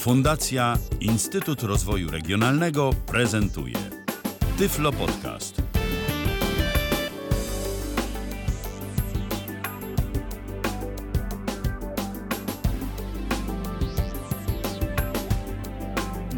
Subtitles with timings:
[0.00, 3.74] Fundacja Instytut Rozwoju Regionalnego prezentuje
[4.58, 5.62] Tyflo Podcast.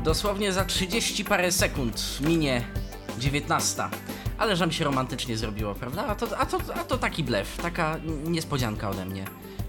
[0.04, 2.64] Dosłownie za 30 parę sekund minie
[3.18, 3.82] 19.
[4.38, 6.06] Ale mi się romantycznie zrobiło, prawda?
[6.06, 9.24] A to, a to, a to taki blef, taka niespodzianka ode mnie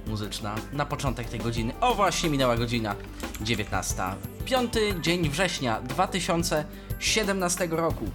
[0.07, 1.73] muzyczna na początek tej godziny.
[1.81, 2.95] O właśnie minęła godzina
[3.43, 4.03] 19.
[4.45, 8.05] Piąty dzień września 2017 roku.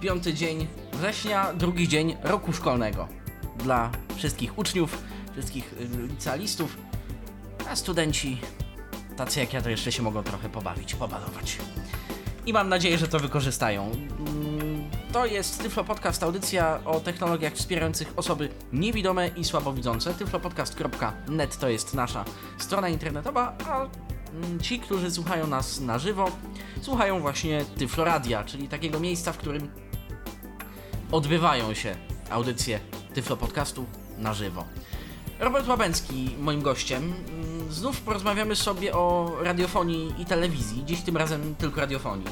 [0.00, 3.08] Piąty dzień września, drugi dzień roku szkolnego.
[3.58, 6.76] Dla wszystkich uczniów, wszystkich y, licealistów,
[7.70, 8.40] a studenci
[9.16, 11.58] tacy jak ja to jeszcze się mogą trochę pobawić, pobalować.
[12.46, 13.82] I mam nadzieję, że to wykorzystają.
[13.84, 20.14] Mm, To jest Tyflo Podcast, audycja o technologiach wspierających osoby niewidome i słabowidzące.
[20.14, 22.24] tyflopodcast.net to jest nasza
[22.58, 23.86] strona internetowa, a
[24.62, 26.30] ci, którzy słuchają nas na żywo,
[26.82, 29.68] słuchają właśnie Tyfloradia, czyli takiego miejsca, w którym
[31.12, 31.96] odbywają się
[32.30, 32.80] audycje
[33.14, 33.84] Tyflo Podcastu
[34.18, 34.64] na żywo.
[35.40, 37.12] Robert Łabęcki moim gościem.
[37.28, 40.84] Mm, Znów porozmawiamy sobie o radiofonii i telewizji.
[40.84, 42.26] Dziś tym razem tylko radiofonii.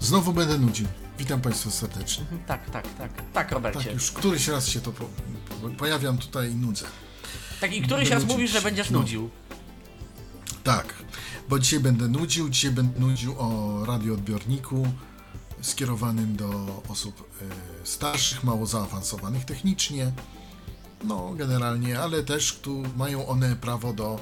[0.00, 0.86] Znowu będę nudził.
[1.18, 2.24] Witam Państwa serdecznie.
[2.46, 3.10] Tak, tak, tak.
[3.32, 3.84] Tak, Robercie.
[3.84, 5.04] Tak, już któryś raz się to po,
[5.62, 6.86] po, pojawiam tutaj i nudzę.
[7.60, 8.36] Tak, i któryś Będę raz nudzić.
[8.36, 8.98] mówisz, że będziesz No.
[8.98, 9.30] nudził.
[10.64, 10.94] Tak,
[11.48, 12.48] bo dzisiaj będę nudził.
[12.48, 14.86] Dzisiaj będę nudził o radioodbiorniku
[15.60, 17.30] skierowanym do osób
[17.82, 20.12] e, starszych, mało zaawansowanych technicznie.
[21.04, 24.20] No, generalnie, ale też tu mają one prawo do,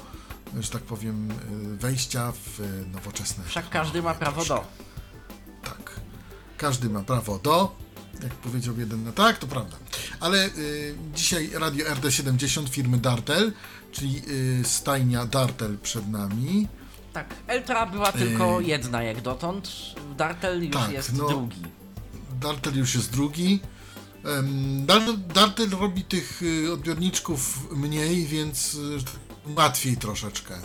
[0.59, 1.35] że tak powiem, e,
[1.77, 3.43] wejścia w e, nowoczesne.
[3.43, 4.65] Wszak każdy ma prawo do.
[5.63, 5.99] Tak.
[6.57, 7.75] Każdy ma prawo do.
[8.23, 9.77] Jak powiedział jeden, no tak, to prawda.
[10.23, 13.53] Ale y, dzisiaj radio RD70 firmy Dartel,
[13.91, 16.67] czyli y, stajnia Dartel przed nami.
[17.13, 19.69] Tak, Eltra była tylko jedna jak dotąd.
[20.17, 21.27] Dartel już tak, jest no.
[21.27, 21.61] drugi.
[22.41, 23.59] Dartel już jest drugi.
[25.33, 28.97] Dartel robi tych y, odbiorniczków mniej, więc y,
[29.55, 30.55] łatwiej troszeczkę.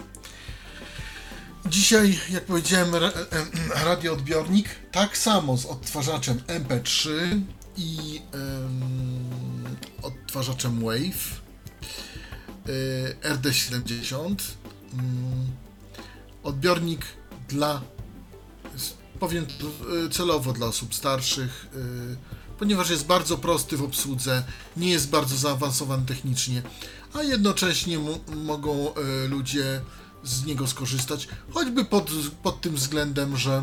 [1.66, 3.50] Dzisiaj, jak powiedziałem, ra- em,
[3.86, 7.10] radioodbiornik tak samo z odtwarzaczem MP3
[7.76, 8.20] i
[10.28, 11.40] odtwarzaczem Wave
[12.68, 14.34] y, RD70.
[14.92, 15.46] Mm,
[16.42, 17.06] odbiornik
[17.48, 17.82] dla
[19.20, 19.46] powiem
[20.06, 24.44] y, celowo dla osób starszych, y, ponieważ jest bardzo prosty w obsłudze,
[24.76, 26.62] nie jest bardzo zaawansowany technicznie,
[27.14, 27.98] a jednocześnie
[28.36, 28.94] mogą
[29.28, 29.80] ludzie
[30.24, 32.10] z niego skorzystać, choćby pod,
[32.42, 33.62] pod tym względem, że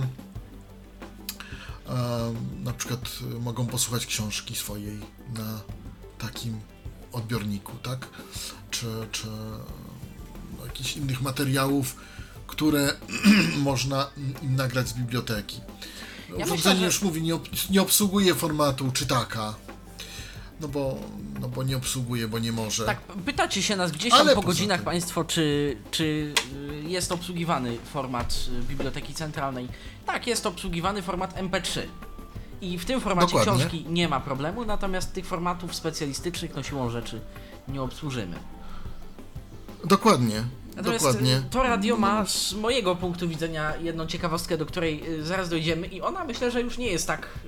[1.88, 2.34] e,
[2.64, 3.10] na przykład
[3.40, 5.00] mogą posłuchać książki swojej
[5.34, 5.62] na
[6.18, 6.60] takim
[7.12, 8.08] odbiorniku, tak?
[8.72, 9.28] Czy, czy
[10.58, 11.96] no, jakichś innych materiałów,
[12.48, 12.94] które
[13.58, 14.10] można
[14.42, 15.62] im nagrać z biblioteki.
[16.38, 19.56] Ja Urządzenie że- już mówi, nie, ob, nie obsługuje formatu czytaka,
[20.62, 21.00] no bo,
[21.40, 22.86] no bo nie obsługuje, bo nie może.
[22.86, 26.34] Tak, pytacie się nas gdzieś tam Ale po godzinach tym- Państwo, czy, czy
[26.84, 29.68] y, jest obsługiwany format y, Biblioteki Centralnej.
[30.06, 31.82] Tak, jest obsługiwany format MP3.
[32.62, 33.54] I w tym formacie Dokładnie.
[33.54, 37.22] książki nie ma problemu, natomiast tych formatów specjalistycznych no siłą rzeczy
[37.68, 38.36] nie obsłużymy.
[39.86, 40.44] Dokładnie,
[40.76, 41.38] Natomiast dokładnie.
[41.38, 45.88] y, to radio ma z mojego punktu widzenia jedną ciekawostkę, do której y, zaraz dojdziemy
[45.88, 47.48] i ona myślę, że już nie jest tak y,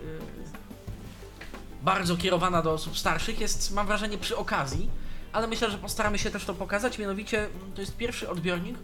[1.84, 4.89] bardzo kierowana do osób starszych, jest mam wrażenie przy okazji,
[5.34, 8.78] ale myślę, że postaramy się też to pokazać, mianowicie mm, to jest pierwszy odbiornik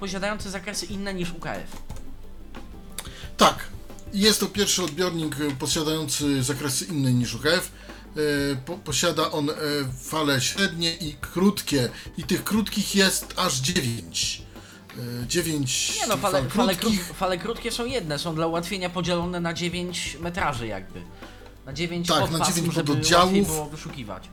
[0.00, 1.82] posiadający zakresy inne niż UKF.
[3.36, 3.64] Tak,
[4.12, 7.72] jest to pierwszy odbiornik e, posiadający zakresy inne niż UHF.
[8.52, 9.54] E, Po, posiada on e,
[10.04, 14.42] fale średnie i krótkie, i tych krótkich jest aż 9.
[15.28, 17.12] 9 Nie no, fale, fal fale, kró- krótkich.
[17.16, 21.02] fale krótkie są jedne, są dla ułatwienia podzielone na 9 metraży jakby.
[21.66, 23.24] Na 9 Tak, na podpasm, dziewięć żeby pododdziałów.
[23.26, 24.28] łatwiej było wyszukiwać.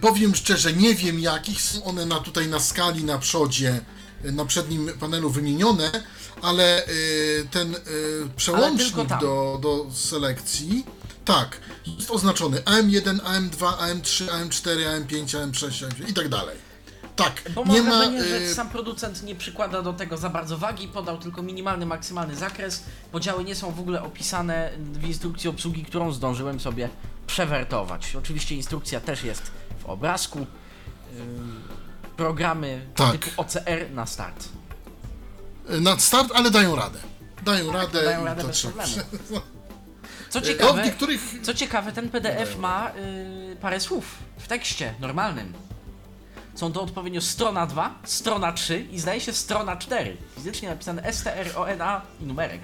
[0.00, 3.80] Powiem szczerze, nie wiem jakich są one na, tutaj na skali na przodzie,
[4.24, 5.90] na przednim panelu wymienione,
[6.42, 7.78] ale y, ten y,
[8.36, 10.86] przełącznik do, do selekcji,
[11.24, 11.60] tak,
[11.98, 16.70] jest oznaczony AM1, AM2, AM3, AM4, AM5, AM6 AM7 i tak dalej.
[17.16, 18.04] Tak, Bo mam nie ma...
[18.04, 22.36] że y, sam producent nie przykłada do tego za bardzo wagi, podał tylko minimalny, maksymalny
[22.36, 22.82] zakres.
[23.12, 26.88] Podziały nie są w ogóle opisane w instrukcji obsługi, którą zdążyłem sobie
[27.26, 28.16] przewertować.
[28.16, 29.42] Oczywiście instrukcja też jest
[29.82, 30.46] w obrazku.
[32.20, 33.12] Programy Tak.
[33.12, 34.48] typu OCR na start.
[35.68, 36.98] Na start, ale dają radę.
[37.44, 38.92] Dają radę Tak, dają i radę bez problemu.
[40.30, 42.90] Co No, w ciekawe, niektórych co ciekawe ten PDF ma
[43.52, 44.04] y, parę słów
[44.38, 45.52] w tekście normalnym.
[46.54, 50.16] Są to odpowiednio strona 2, strona 3 i zdaje się strona 4.
[50.36, 52.60] Fizycznie napisane S-T-R-O-N-A i numerek.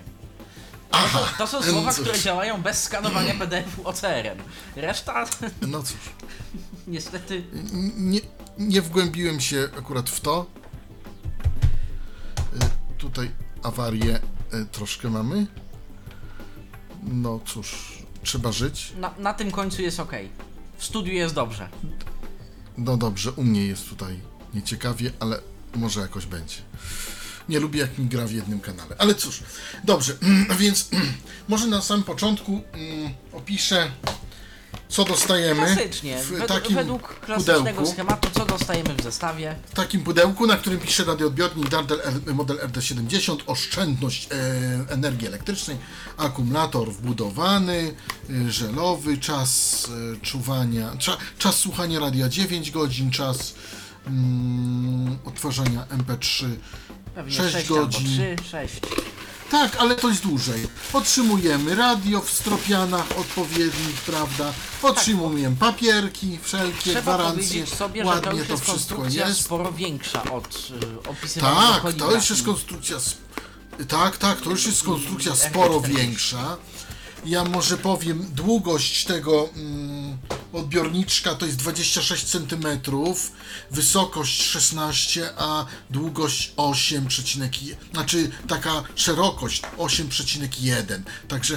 [0.90, 2.00] To, są- to są słowa, cóż.
[2.04, 4.38] które działają bez skanowania PDF-u OCR-em.
[4.76, 5.24] Reszta
[5.62, 5.96] No cóż,
[6.86, 7.44] niestety
[7.96, 8.20] nie,
[8.58, 10.46] nie wgłębiłem się akurat w to.
[12.62, 13.30] Y, Tutaj
[13.62, 14.20] awarię
[14.54, 15.46] y, troszkę mamy.
[17.02, 18.92] No cóż, trzeba żyć.
[18.98, 20.12] na, na tym końcu jest ok.
[20.78, 21.68] W studiu jest dobrze.
[22.78, 24.20] No dobrze, u mnie jest tutaj
[24.54, 25.40] nieciekawie, ale
[25.74, 26.56] może jakoś będzie.
[27.48, 28.96] Nie lubię jak mi gra w jednym kanale.
[28.98, 29.42] Ale cóż,
[29.84, 30.16] dobrze,
[30.58, 30.88] więc
[31.48, 33.90] może na samym początku mm, opiszę,
[34.88, 37.92] co dostajemy Klasycznie, w według, takim według klasycznego pudełku.
[37.92, 39.56] schematu, co dostajemy w zestawie.
[39.70, 45.76] W takim pudełku, na którym pisze radioodbiornik Dardel R- model RD70, oszczędność e, energii elektrycznej,
[46.16, 47.94] akumulator wbudowany,
[48.46, 49.84] e, żelowy, czas
[50.14, 53.54] e, czuwania, cza, czas słuchania radia 9 godzin, czas
[54.06, 56.46] mm, odtwarzania MP3
[57.14, 58.22] Pewnie 6 6 godzin.
[58.22, 58.74] albo 3, 6.
[59.50, 60.66] Tak, ale to jest dłużej.
[60.92, 64.52] Otrzymujemy radio w stropianach odpowiednich, prawda?
[64.82, 67.42] Otrzymujemy papierki, wszelkie Trzeba gwarancje.
[67.48, 69.40] powiedzieć sobie, że to Ładnie już to jest wszystko konstrukcja jest.
[69.40, 70.46] sporo większa od
[71.04, 72.96] y, opisywanej Tak, to już jest konstrukcja.
[73.08, 73.22] sp-
[73.88, 75.96] Tak, tak, to już jest konstrukcja sporo RP40.
[75.96, 76.56] większa.
[77.26, 80.18] Ja może powiem, długość tego mm,
[80.52, 82.66] odbiorniczka to jest 26 cm,
[83.70, 91.00] wysokość 16, a długość 8,1, znaczy taka szerokość 8,1.
[91.28, 91.54] Także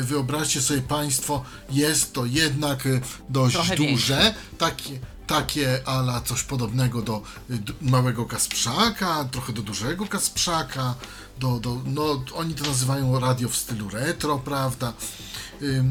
[0.00, 4.34] y, wyobraźcie sobie Państwo, jest to jednak y, dość Trochę duże.
[4.58, 4.98] Takie,
[5.40, 10.94] takie ala coś podobnego do y, małego Kasprzaka, trochę do dużego Kasprzaka,
[11.38, 14.92] do, do, no oni to nazywają radio w stylu retro, prawda?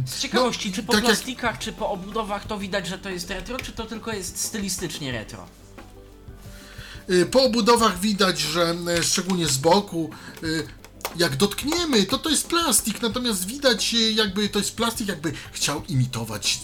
[0.05, 3.29] Z ciekawości, czy po tak jak- plastikach, czy po obudowach to widać, że to jest
[3.29, 5.45] retro, czy to tylko jest stylistycznie retro?
[7.09, 10.09] Y, Po obudowach widać, że y, szczególnie z boku,
[11.15, 16.59] jak dotkniemy, to to jest plastik, natomiast widać jakby to jest plastik, jakby chciał imitować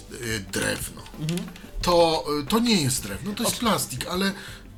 [0.51, 1.01] drewno.
[1.87, 4.31] To, to nie jest drewno, to jest plastik, ale,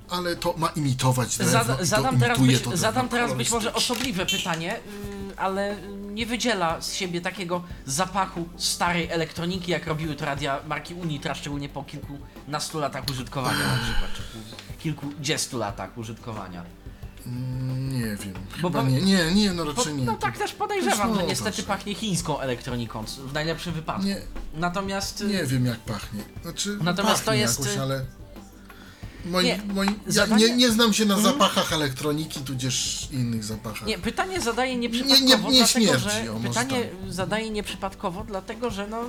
[0.10, 2.78] ale to ma imitować drewno Zada, zadam, teraz być, to drewno.
[2.78, 4.80] zadam teraz być może osobliwe pytanie,
[5.28, 5.78] yy, ale
[6.12, 11.70] nie wydziela z siebie takiego zapachu starej elektroniki, jak robiły to radia marki Unitra, szczególnie
[11.70, 13.58] po kilkunastu latach użytkowania.
[13.58, 16.64] Na przykład, czy po kilkudziestu latach użytkowania.
[17.92, 18.34] Nie wiem.
[18.62, 20.06] Bo Chyba nie, nie, nie, no raczej nie.
[20.06, 21.68] no tak też podejrzewam, No, że niestety proszę.
[21.68, 24.04] pachnie chińską elektroniką, c- w najlepszym wypadku.
[24.06, 24.22] Nie,
[24.54, 25.22] Natomiast...
[25.22, 26.22] y, nie wiem jak pachnie.
[26.42, 28.06] Znaczy, Natomiast to pachnie jest, jakoś, y, ale...
[29.26, 29.94] Moi, nie, moi, ja
[30.26, 33.88] zadanie- nie, nie znam się na zapachach elektroniki, tudzież innych zapachach.
[33.88, 37.14] Nie, pytanie zadaję nieprzypadkowo, Nie- nie- nie dlatego śmierdzi, że o, może pytanie tak.
[37.14, 39.08] zadaję nieprzypadkowo, dlatego że no, y,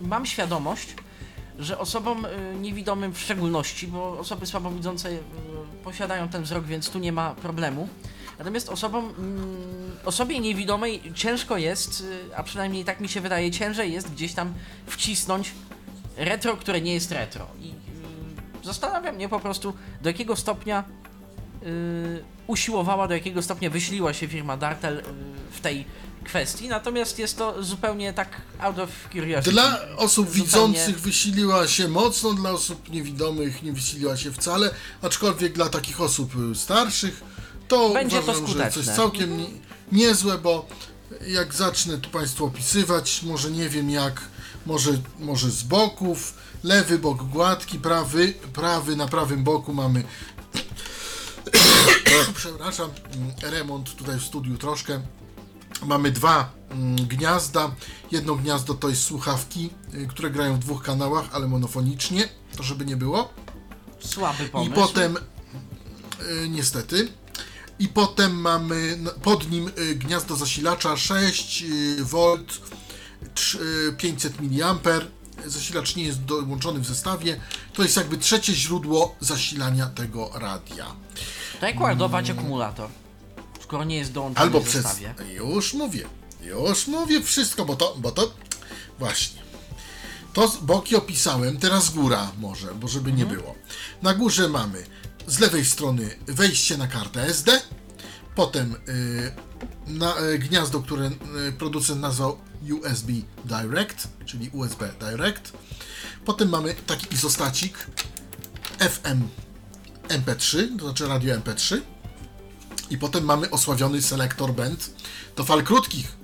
[0.00, 0.94] mam świadomość,
[1.58, 2.28] że osobom y,
[2.60, 5.18] niewidomym w szczególności, bo osoby słabowidzące y,
[5.84, 7.88] posiadają ten wzrok, więc tu nie ma problemu.
[8.38, 13.92] Natomiast osobom, mm, osobie niewidomej ciężko jest, y, a przynajmniej tak mi się wydaje, ciężej
[13.92, 14.54] jest gdzieś tam
[14.86, 15.52] wcisnąć
[16.16, 17.46] retro, które nie jest retro.
[17.60, 20.84] I y, zastanawia mnie po prostu, do jakiego stopnia
[21.62, 25.02] y, usiłowała, do jakiego stopnia wyśliła się firma Dartel
[25.50, 25.84] w tej
[26.24, 28.28] kwestii, natomiast jest to zupełnie tak
[28.60, 29.50] out of curiosity.
[29.50, 34.70] Dla osób Zupełnie- widzących wysiliła się mocno, dla osób niewidomych nie wysiliła się wcale,
[35.02, 37.20] aczkolwiek dla takich osób y, starszych
[37.68, 38.82] to Będzie to uważam, że skuteczne.
[38.84, 39.46] coś całkiem nie,
[39.92, 40.66] niezłe, bo
[41.26, 44.20] jak zacznę tu Państwu opisywać, może nie wiem jak,
[44.66, 46.34] może, może z boków,
[46.64, 50.04] lewy bok gładki, prawy, prawy na prawym boku mamy
[52.36, 55.00] przepraszam, mm, remont tutaj w studiu troszkę.
[55.82, 57.70] Mamy dwa mm, gniazda.
[58.10, 62.84] Jedno gniazdo to jest słuchawki, y, które grają w dwóch kanałach, ale monofonicznie, to żeby
[62.84, 63.32] nie było.
[64.00, 64.74] Słaby I pomysł.
[64.74, 67.08] potem, y, niestety,
[67.78, 71.64] i potem mamy pod nim y, gniazdo zasilacza 6
[71.98, 72.16] V,
[73.98, 74.78] 500 mA.
[75.46, 77.40] Zasilacz nie jest dołączony w zestawie.
[77.72, 80.86] To jest jakby trzecie źródło zasilania tego radia.
[81.60, 82.90] To jak ładować akumulator?
[83.74, 84.82] Skoro nie jest dołączony Albo w przez.
[84.82, 85.14] zestawie.
[85.34, 86.04] Już mówię.
[86.42, 87.94] Już mówię wszystko, bo to.
[87.98, 88.34] Bo to
[88.98, 89.42] właśnie.
[90.32, 93.54] To z- boki opisałem, teraz góra może, bo żeby nie było.
[94.02, 94.86] Na górze mamy
[95.26, 97.60] z lewej strony wejście na kartę SD,
[98.34, 99.32] potem y,
[99.86, 101.06] na, y, gniazdo, które
[101.48, 102.38] y, producent nazwał
[102.82, 103.12] USB
[103.44, 105.52] Direct, czyli USB Direct.
[106.24, 107.86] Potem mamy taki izostacik
[108.78, 109.22] FM
[110.08, 111.80] MP3, to znaczy radio MP3.
[112.90, 114.90] I potem mamy osławiony selektor band
[115.36, 116.16] do fal krótkich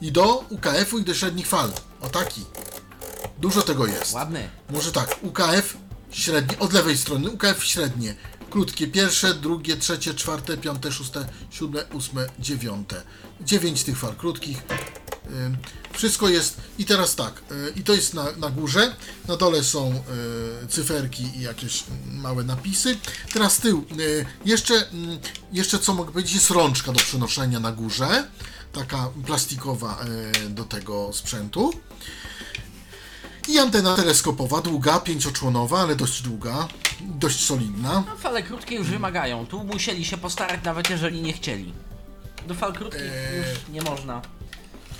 [0.00, 1.72] i do UKF-u i do średnich fal.
[2.00, 2.44] O taki.
[3.38, 4.12] Dużo tego jest.
[4.12, 4.50] Ładny.
[4.70, 5.76] Może tak, UKF
[6.10, 8.14] średnie, od lewej strony, UKF średnie.
[8.50, 13.02] Krótkie, pierwsze, drugie, trzecie, czwarte, piąte, szóste, siódme, ósme, dziewiąte.
[13.40, 14.62] Dziewięć tych fal krótkich.
[15.30, 15.56] Ym,
[15.92, 16.56] Wszystko jest.
[16.78, 18.96] I teraz tak, y, i to jest na, na górze.
[19.28, 20.02] Na dole są
[20.64, 22.96] y, cyferki i jakieś małe napisy.
[23.32, 23.84] Teraz tył.
[24.00, 24.88] y, Jeszcze,
[25.52, 28.24] jeszcze co mogę powiedzieć, jest rączka do przenoszenia na górze.
[28.72, 30.04] Taka plastikowa
[30.46, 31.72] y, do tego sprzętu.
[33.48, 36.68] I antena teleskopowa, długa, pięcioczłonowa, ale dość długa,
[37.00, 38.04] dość solidna.
[38.08, 39.46] No, fale krótkie już wymagają.
[39.46, 41.72] Tu musieli się postarać, nawet jeżeli nie chcieli.
[42.48, 43.38] Do fal krótkich Eee.
[43.38, 44.22] już nie można.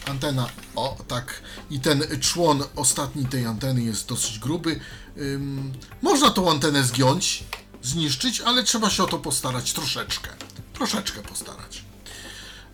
[0.06, 4.80] Antena, o tak, i ten człon ostatni tej anteny jest dosyć gruby.
[5.18, 7.44] Ym, można tą antenę zgiąć,
[7.82, 10.30] zniszczyć, ale trzeba się o to postarać troszeczkę.
[10.73, 11.84] Troszeczkę postarać.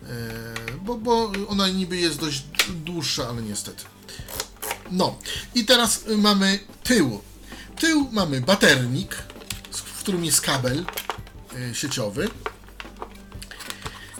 [0.01, 0.07] Yy,
[0.81, 3.83] bo, bo ona niby jest dość dłuższa, ale niestety.
[4.91, 5.19] No,
[5.55, 7.21] i teraz mamy tył.
[7.79, 9.15] Tył mamy baternik,
[9.71, 10.85] w którym jest kabel
[11.71, 12.29] y, sieciowy.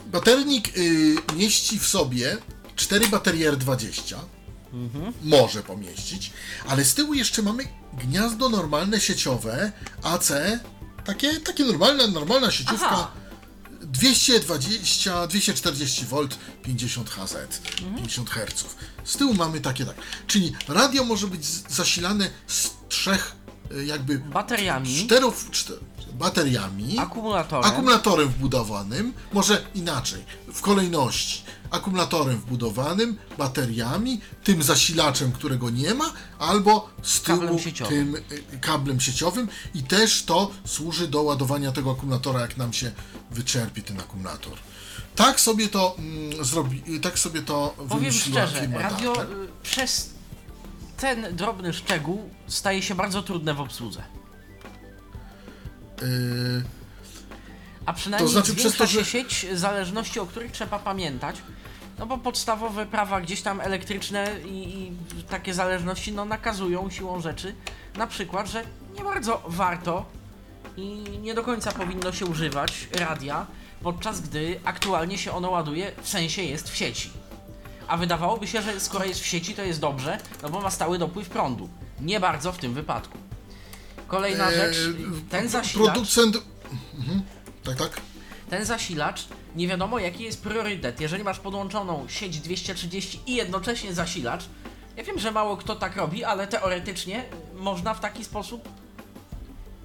[0.05, 2.37] Baternik y, mieści w sobie
[2.81, 4.15] cztery baterie R20.
[5.23, 6.31] Może pomieścić,
[6.67, 9.71] ale z tyłu jeszcze mamy gniazdo normalne sieciowe
[10.03, 10.31] AC,
[11.05, 12.89] takie, takie normalne, normalna sieciówka.
[12.91, 13.11] Aha.
[13.81, 16.17] 220, 240 V,
[16.63, 17.35] 50 Hz,
[17.97, 18.65] 50 Hz.
[19.03, 19.95] Z tyłu mamy takie tak.
[20.27, 23.35] Czyli radio może być zasilane z trzech
[23.71, 25.77] y, jakby Bateriami, czterów czter,
[26.13, 27.71] bateriami, akumulatorem.
[27.71, 30.23] akumulatorem wbudowanym, może inaczej,
[30.53, 31.43] w kolejności.
[31.71, 37.59] Akumulatorem wbudowanym, bateriami, tym zasilaczem, którego nie ma, albo z tyłu Kablem
[37.89, 42.91] tym y, kablem sieciowym i też to służy do ładowania tego akumulatora, jak nam się
[43.31, 44.53] wyczerpie ten akumulator.
[45.15, 49.27] Tak sobie to mm, zrobi, y, tak sobie to Powiem wymyśliła szczerze, firma radio y,
[49.63, 50.09] przez
[50.97, 54.03] ten drobny szczegół staje się bardzo trudne w obsłudze.
[56.01, 56.63] Y,
[57.85, 61.35] A przynajmniej To znaczy przez to, się że- sieć zależności, o których trzeba pamiętać.
[62.01, 64.87] No bo podstawowe prawa gdzieś tam elektryczne i,
[65.19, 67.55] i takie zależności no, nakazują siłą rzeczy
[67.95, 68.63] na przykład, że
[68.97, 70.05] nie bardzo warto
[70.77, 73.45] i nie do końca powinno się używać radia,
[73.83, 77.09] podczas gdy aktualnie się ono ładuje, w sensie jest w sieci.
[77.87, 80.97] A wydawałoby się, że skoro jest w sieci, to jest dobrze, no bo ma stały
[80.97, 81.69] dopływ prądu.
[81.99, 83.17] Nie bardzo w tym wypadku.
[84.07, 84.77] Kolejna e, rzecz,
[85.29, 85.93] ten zasilacz...
[85.93, 86.37] Producent.
[86.99, 87.21] Mhm.
[87.63, 88.10] Tak, tak.
[88.51, 91.01] Ten zasilacz, nie wiadomo jaki jest priorytet.
[91.01, 94.43] Jeżeli masz podłączoną sieć 230 i jednocześnie zasilacz,
[94.97, 98.69] ja wiem, że mało kto tak robi, ale teoretycznie y, można w taki sposób,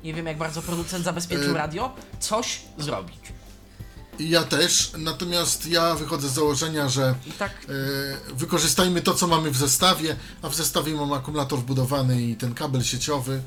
[0.05, 1.55] nie wiem jak bardzo producent zabezpieczył E.
[1.55, 3.19] radio, coś zrobić.
[4.19, 9.57] Ja też, natomiast ja wychodzę z założenia, że tak e, wykorzystajmy to, co mamy w
[9.57, 13.43] zestawie, a w zestawie mam akumulator wbudowany i ten kabel sieciowy.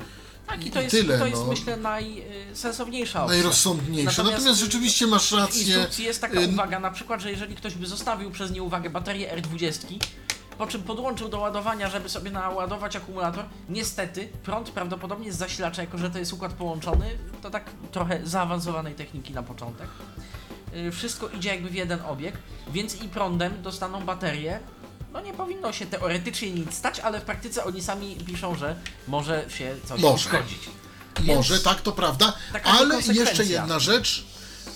[0.50, 1.48] Tak, i to jest, tyle, to jest no.
[1.48, 3.36] myślę najsensowniejsza opcja.
[3.36, 4.10] Najrozsądniejsze.
[4.10, 5.62] Natomiast, Natomiast rzeczywiście masz W rację.
[5.62, 9.36] instrukcji jest taka y, uwaga, na przykład, że jeżeli ktoś by zostawił przez nieuwagę baterię
[9.36, 9.98] R20,
[10.58, 15.98] po czym podłączył do ładowania, żeby sobie naładować akumulator, niestety prąd prawdopodobnie z zasilacza, jako
[15.98, 17.10] że to jest układ połączony,
[17.42, 19.88] to tak trochę zaawansowanej techniki na początek.
[20.76, 22.34] Y, Wszystko idzie jakby w jeden obieg,
[22.72, 24.60] więc i prądem dostaną baterię.
[25.12, 28.76] No nie powinno się teoretycznie nic stać, ale w praktyce oni sami piszą, że
[29.08, 30.14] może się coś Może.
[30.14, 30.58] uszkodzić.
[31.24, 32.32] Może, Więc- tak, to prawda,
[32.64, 34.24] ale jeszcze jedna rzecz.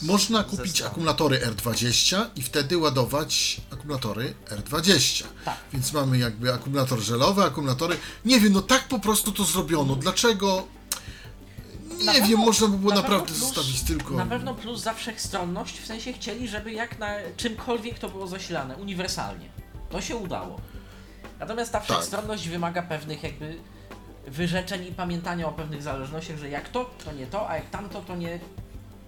[0.02, 5.24] Można kupić akumulatory R20 i wtedy ładować akumulatory R20.
[5.44, 5.56] Tak.
[5.72, 7.96] Więc mamy jakby akumulator żelowy, akumulatory.
[8.24, 9.96] Nie wiem, no tak po prostu to zrobiono.
[9.96, 10.66] Dlaczego?
[11.98, 14.14] Nie Na wiem, pewno- można by było na naprawdę plus- zostawić tylko.
[14.14, 18.76] Na pewno plus za wszechstronność, w sensie chcieli, żeby jak na czymkolwiek to było zasilane,
[18.76, 19.48] uniwersalnie.
[19.90, 20.60] To się udało.
[21.40, 23.56] Natomiast ta wszechstronność wymaga pewnych jakby
[24.26, 28.00] wyrzeczeń i pamiętania o pewnych zależnościach, że jak to, to nie to, a jak tamto,
[28.00, 28.40] to nie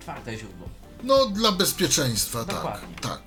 [0.03, 0.69] czwarte źródło.
[1.03, 2.95] No, dla bezpieczeństwa, Dokładnie.
[3.01, 3.23] tak, tak.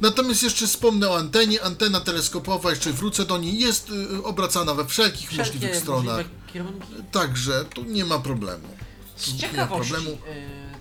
[0.00, 1.62] Natomiast jeszcze wspomnę o antenie.
[1.62, 6.16] Antena teleskopowa, jeszcze wrócę do niej, jest y, obracana we wszelkich Wszelkie możliwych stronach.
[6.16, 6.86] możliwe kierunki.
[7.12, 8.68] Także tu nie ma problemu.
[9.16, 10.18] Z Tu nie ma ciekawości, problemu.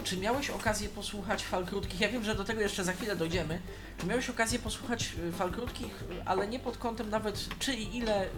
[0.03, 2.01] Czy miałeś okazję posłuchać fal krótkich?
[2.01, 3.61] Ja wiem, że do tego jeszcze za chwilę dojdziemy.
[3.97, 8.25] Czy miałeś okazję posłuchać y, fal krótkich, ale nie pod kątem nawet czy i ile
[8.25, 8.29] y,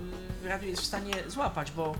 [0.43, 1.95] radio jest w stanie złapać, bo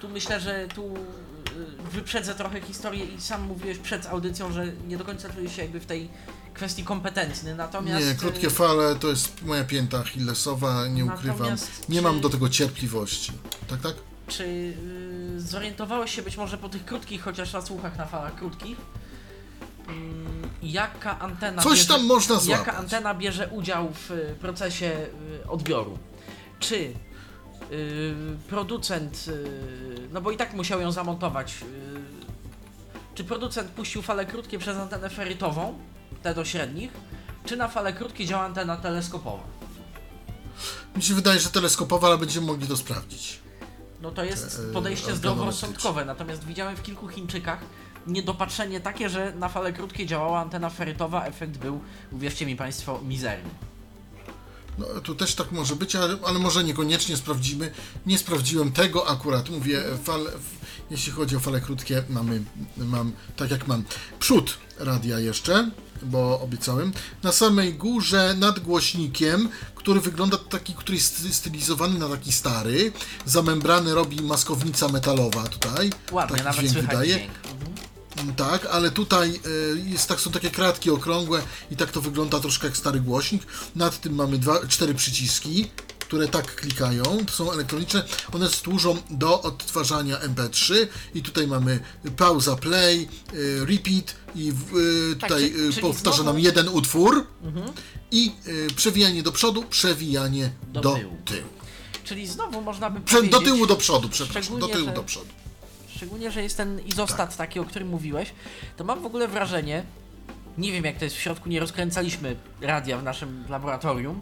[0.00, 4.98] tu myślę, że tu y, wyprzedzę trochę historię i sam mówiłeś przed audycją, że nie
[4.98, 6.08] do końca czujesz się jakby w tej
[6.54, 8.06] kwestii kompetentny, natomiast...
[8.06, 11.38] Nie, krótkie fale to jest moja pięta Achillesowa, nie ukrywam.
[11.38, 13.32] Natomiast Nie czy- mam do tego cierpliwości.
[13.68, 13.94] Tak, tak?
[14.28, 18.78] Czy y, zorientowałeś się być może po tych krótkich, chociaż na słuchach na falach krótkich,
[19.88, 22.66] mm, jaka antena Coś bierze, tam można złapać.
[22.66, 25.06] jaka antena bierze udział w y, procesie
[25.44, 25.98] y, odbioru?
[26.60, 26.74] Czy
[27.72, 28.14] y,
[28.48, 31.54] producent, y, no bo i tak musiał ją zamontować.
[31.62, 32.18] y,
[33.14, 35.78] Czy producent puścił fale krótkie przez antenę ferytową,
[36.22, 36.90] te do średnich,
[37.44, 39.42] czy na fale krótkie działa antena teleskopowa?
[40.96, 43.38] Mi się wydaje, że teleskopowa, ale będziemy mogli to sprawdzić.
[44.02, 47.58] No to jest Te, y, podejście zdroworozsądkowe, natomiast widziałem w kilku Chińczykach
[48.06, 51.80] niedopatrzenie takie, że na fale krótkie działała antena ferytowa, efekt był,
[52.12, 53.50] uwierzcie mi Państwo, mizerny.
[54.78, 57.70] No, tu też tak może być, ale, ale może niekoniecznie sprawdzimy.
[58.06, 59.50] Nie sprawdziłem tego akurat.
[59.50, 60.26] Mówię, fal,
[60.90, 62.42] jeśli chodzi o fale krótkie, mamy,
[62.76, 63.84] mam tak jak mam.
[64.18, 65.70] Przód radia jeszcze,
[66.02, 66.92] bo obiecałem.
[67.22, 72.92] Na samej górze nad głośnikiem, który wygląda taki, który jest sty- stylizowany na taki stary.
[73.26, 75.90] Za membrany robi maskownica metalowa tutaj.
[76.12, 77.14] Ładnie, taki nawet dźwięk wydaje.
[77.14, 77.30] dźwięk.
[78.16, 82.40] Mm, Tak, ale tutaj y, jest, tak, są takie kratki okrągłe i tak to wygląda
[82.40, 83.42] troszkę jak stary głośnik.
[83.76, 85.70] Nad tym mamy dwa, cztery przyciski,
[86.08, 88.02] które tak klikają, to są elektroniczne.
[88.32, 90.74] One służą do odtwarzania MP3
[91.14, 91.80] i tutaj mamy
[92.16, 96.26] pauza, play, y, repeat i y, Tak, tutaj czy- czyli powtarza znowu- Mhm.
[96.26, 97.26] nam jeden utwór
[98.10, 101.16] i y, przewijanie do przodu, przewijanie Do do, tyłu.
[101.24, 101.48] tyłu.
[102.04, 103.30] Czyli znowu można by powiedzieć...
[103.32, 105.26] do tyłu, do przodu, przepraszam, do tyłu, że- do przodu.
[105.96, 108.32] Szczególnie, że jest ten izostat taki, o którym mówiłeś,
[108.76, 109.82] to mam w ogóle wrażenie,
[110.58, 114.20] nie wiem jak to jest w środku, nie rozkręcaliśmy radia w naszym laboratorium,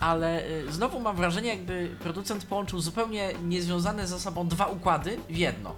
[0.00, 5.36] ale y, znowu mam wrażenie, jakby producent połączył zupełnie niezwiązane ze sobą dwa układy w
[5.36, 5.74] jedno.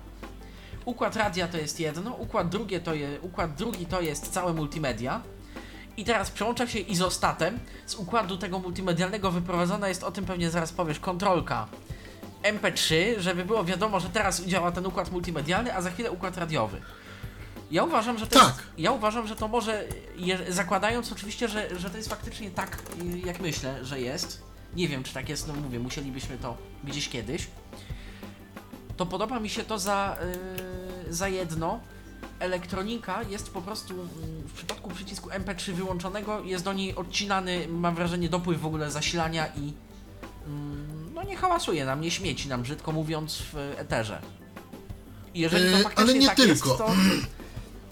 [0.84, 5.20] Układ radia to jest jedno, układ, drugie to je, układ drugi to jest całe multimedia.
[5.96, 7.58] I teraz przełącza się izostatem.
[7.86, 11.66] Z układu tego multimedialnego wyprowadzona jest, o tym pewnie zaraz powiesz, kontrolka
[12.42, 16.80] MP3, żeby było wiadomo, że teraz działa ten układ multimedialny, a za chwilę układ radiowy.
[17.70, 18.46] Ja uważam, że to Tak.
[18.48, 19.84] jest, ja uważam, że to może,
[20.16, 22.82] je, zakładając oczywiście, że, że to jest faktycznie tak,
[23.24, 24.42] jak myślę, że jest.
[24.76, 27.46] Nie wiem, czy tak jest, no mówię, musielibyśmy to gdzieś kiedyś.
[28.96, 30.16] To podoba mi się to za,
[31.08, 31.80] y, za jedno.
[32.38, 34.08] Elektronika jest po prostu, mm,
[34.48, 39.46] w przypadku przycisku MP3 wyłączonego, jest do niej odcinany, mam wrażenie, dopływ w ogóle zasilania
[39.46, 39.72] i
[40.46, 44.22] mm, no nie hałasuje nam, nie śmieci nam, brzydko mówiąc, w eterze.
[45.34, 46.68] Jeżeli to Yy, faktycznie ale nie tak tylko.
[46.68, 46.86] jest, to,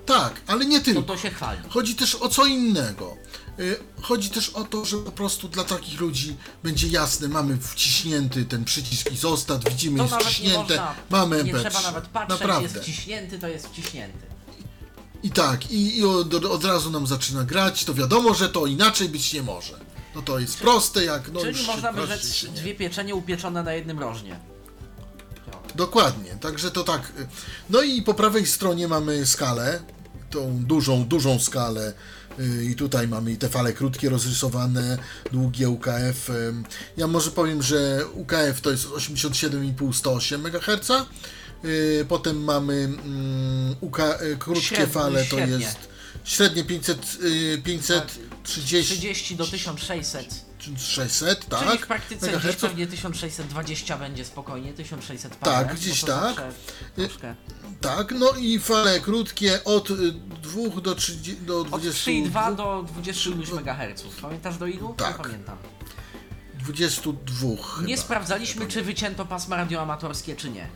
[0.07, 1.03] Tak, ale nie tylko.
[1.03, 1.61] to to się chwali.
[1.69, 3.17] Chodzi też o co innego.
[3.61, 8.45] Y, Chodzi też o to, że po prostu dla takich ludzi będzie jasne, mamy wciśnięty
[8.45, 11.45] ten przycisk izostat, widzimy To jest wciśnięte, można, mamy MP3.
[11.47, 12.63] nie trzeba nawet patrzeć, Naprawdę.
[12.63, 14.27] jest wciśnięty, to jest wciśnięty.
[15.23, 19.09] I tak, i, i od, od razu nam zaczyna grać, to wiadomo, że to inaczej
[19.09, 19.81] być nie może.
[20.15, 23.99] No to jest proste jak no Czyli można by rzec dwie pieczenie upieczone na jednym
[23.99, 24.41] rożnie.
[25.75, 27.13] Dokładnie, także to tak.
[27.19, 27.27] y,
[27.71, 29.83] No i po prawej stronie mamy skalę,
[30.35, 31.93] tą dużą, dużą skalę.
[32.41, 34.99] y, I tutaj mamy i te fale krótkie rozrysowane,
[35.33, 36.31] długie UKF.
[36.97, 40.91] Ja może powiem, że UKF to jest 87,5-108 MHz.
[41.65, 45.57] y, Potem mamy mm, UK, y, krótkie Średnie, fale, to średnie.
[45.57, 45.79] jest
[46.25, 50.54] średnie 500, y, 530, 30 do 1600.
[50.77, 51.67] 600, tak?
[51.67, 56.43] Czyli w praktyce gdzieś pewnie 1620 będzie spokojnie, 1600 parę, Tak, bo gdzieś tak.
[56.97, 57.35] Troszkę.
[57.81, 63.31] Tak, no i fale krótkie od 2 do 30, do Od 20, 3,2 do 20
[63.31, 64.03] iluś MHz.
[64.23, 64.95] Pamiętasz do ilu?
[64.97, 65.19] Tak.
[65.19, 65.59] Nie pamiętam.
[66.55, 67.49] 22
[67.83, 68.03] Nie chyba.
[68.03, 70.69] sprawdzaliśmy, czy wycięto pasma radioamatorskie, czy nie.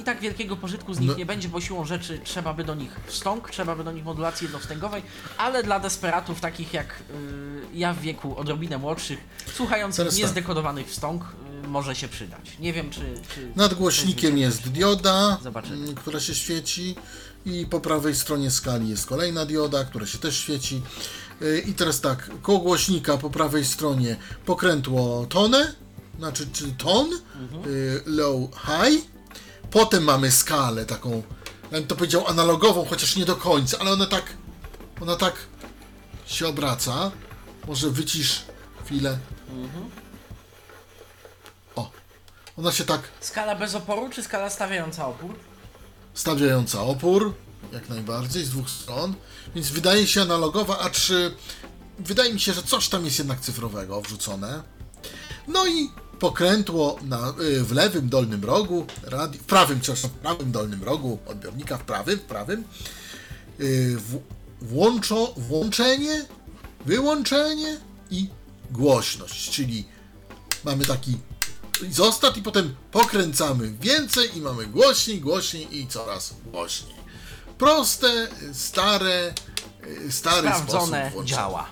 [0.00, 1.16] I tak wielkiego pożytku z nich No.
[1.16, 4.44] nie będzie, bo siłą rzeczy trzeba by do nich wstąg, trzeba by do nich modulacji
[4.44, 5.02] jednostęgowej,
[5.38, 9.18] ale dla desperatów takich jak y, ja w wieku odrobinę młodszych,
[9.54, 10.22] słuchających Teraz tak.
[10.22, 11.24] niezdekodowanych wstąg,
[11.64, 12.56] y, może się przydać.
[12.60, 13.00] Nie wiem, czy...
[13.34, 15.94] czy Nad głośnikiem jest dioda, Zobaczymy.
[15.94, 16.94] która się świeci
[17.46, 20.82] i po prawej stronie skali jest kolejna dioda, która się też świeci.
[21.42, 25.72] Y, I teraz tak, koło głośnika po prawej stronie pokrętło tonę,
[26.18, 27.08] znaczy czy ton,
[27.40, 27.62] Mhm.
[28.06, 29.10] low, high.
[29.70, 31.22] Potem mamy skalę taką,
[31.62, 34.24] ja bym to powiedział analogową, chociaż nie do końca, ale ona tak,
[35.00, 35.34] ona tak
[36.26, 37.10] się obraca.
[37.68, 38.42] Może wycisz
[38.84, 39.18] chwilę.
[39.50, 39.90] Mhm.
[41.76, 41.90] O,
[42.56, 45.34] ona się tak Skala bez oporu, czy skala stawiająca opór?
[46.14, 47.34] stawiająca opór,
[47.72, 49.14] jak najbardziej, z dwóch stron,
[49.54, 51.34] więc wydaje się analogowa, a czy
[51.98, 54.62] wydaje mi się, że coś tam jest jednak cyfrowego wrzucone.
[55.48, 60.52] No i pokrętło na, y, w lewym dolnym rogu, radi, w prawym, przepraszam, w prawym
[60.52, 62.64] dolnym rogu odbiornika, w prawym, w prawym,
[63.60, 64.18] y, w,
[64.60, 66.24] włączo, włączenie,
[66.86, 67.76] wyłączenie
[68.10, 68.28] i
[68.70, 69.84] głośność, czyli
[70.64, 71.18] mamy taki
[71.88, 76.96] izostat i potem pokręcamy więcej i mamy głośniej, głośniej i coraz głośniej.
[77.58, 79.34] Proste, stare,
[80.06, 81.36] y, stary Sprawdzone sposób włączenia.
[81.36, 81.66] działa.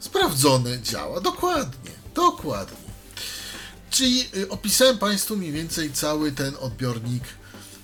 [0.00, 2.83] Sprawdzone działa, dokładnie, dokładnie.
[3.94, 7.22] Czyli y, opisałem Państwu mniej więcej cały ten odbiornik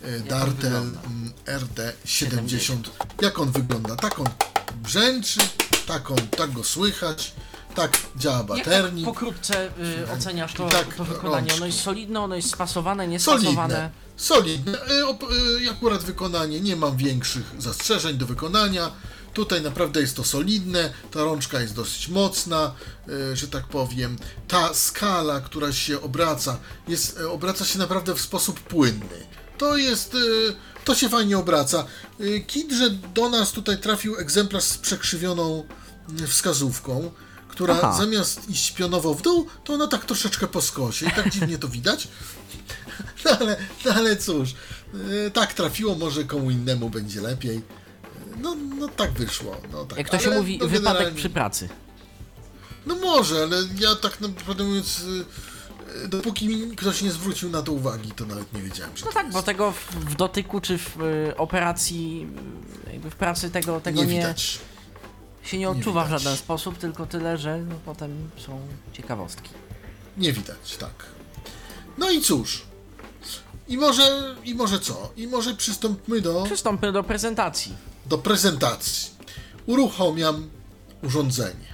[0.04, 2.76] y, Dartel mm, RD70.
[3.22, 3.96] Jak on wygląda?
[3.96, 4.26] Tak on
[4.82, 5.40] brzęczy,
[5.86, 7.32] tak, on, tak go słychać,
[7.74, 9.04] tak działa Jak tak baternik.
[9.04, 11.54] pokrótce y, oceniasz to, Tak, to wykonanie?
[11.54, 13.90] Ono jest solidne, ono jest spasowane, Solidne, niespasowane.
[14.16, 14.78] solidne.
[14.90, 18.90] Y, op- y, Akurat wykonanie, nie mam większych zastrzeżeń do wykonania.
[19.34, 22.74] Tutaj naprawdę jest to solidne, ta rączka jest dosyć mocna,
[23.08, 24.16] y, że tak powiem.
[24.48, 29.26] Ta skala, która się obraca, jest, y, obraca się naprawdę w sposób płynny.
[29.58, 31.84] To jest, y, to się fajnie obraca.
[32.46, 35.64] Kit, że do nas tutaj trafił egzemplarz z przekrzywioną
[36.20, 37.10] y, wskazówką,
[37.48, 37.96] która Aha.
[37.98, 41.68] zamiast iść pionowo w dół, to ona tak troszeczkę po skosie i tak dziwnie to
[41.68, 42.08] widać.
[43.24, 44.54] No ale, no ale cóż,
[45.32, 47.62] tak trafiło, może komu innemu będzie lepiej.
[48.42, 49.56] No, no tak wyszło.
[49.72, 49.98] No, tak.
[49.98, 51.68] Jak to się Ale, mówi, no, wypadek generalnie- przy pracy.
[52.86, 55.02] No może, ale ja tak naprawdę mówiąc,
[56.02, 59.12] yy, dopóki mi ktoś nie zwrócił na to uwagi, to nawet nie wiedziałem, że No
[59.12, 62.26] tak, bo tego w, w dotyku czy w y, operacji,
[62.88, 64.58] y, jakby w pracy tego, tego nie nie, widać.
[65.42, 66.22] się nie odczuwa w widać.
[66.22, 68.60] żaden sposób, tylko tyle, że no, potem są
[68.92, 69.50] ciekawostki.
[70.16, 70.92] Nie widać, tak.
[71.98, 72.62] No i cóż.
[73.68, 75.12] I może, i może co?
[75.16, 76.42] I może przystąpmy do...
[76.42, 77.74] Przystąpmy do prezentacji.
[78.10, 79.10] Do prezentacji.
[79.66, 80.50] Uruchamiam
[81.02, 81.70] urządzenie.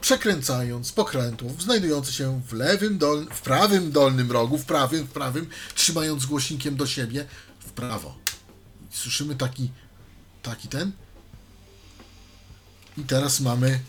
[0.00, 5.48] Przekręcając pokrętów znajdujący się w lewym dol, w prawym dolnym rogu, w prawym, w prawym,
[5.74, 7.26] trzymając głośnikiem do siebie,
[7.60, 8.14] w prawo.
[8.90, 9.70] Słyszymy taki,
[10.42, 10.92] taki ten.
[12.98, 13.80] I teraz mamy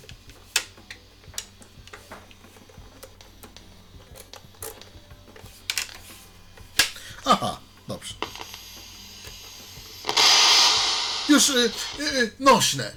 [7.26, 8.13] Aha, dobrze.
[11.34, 12.91] Już y, y, nośne.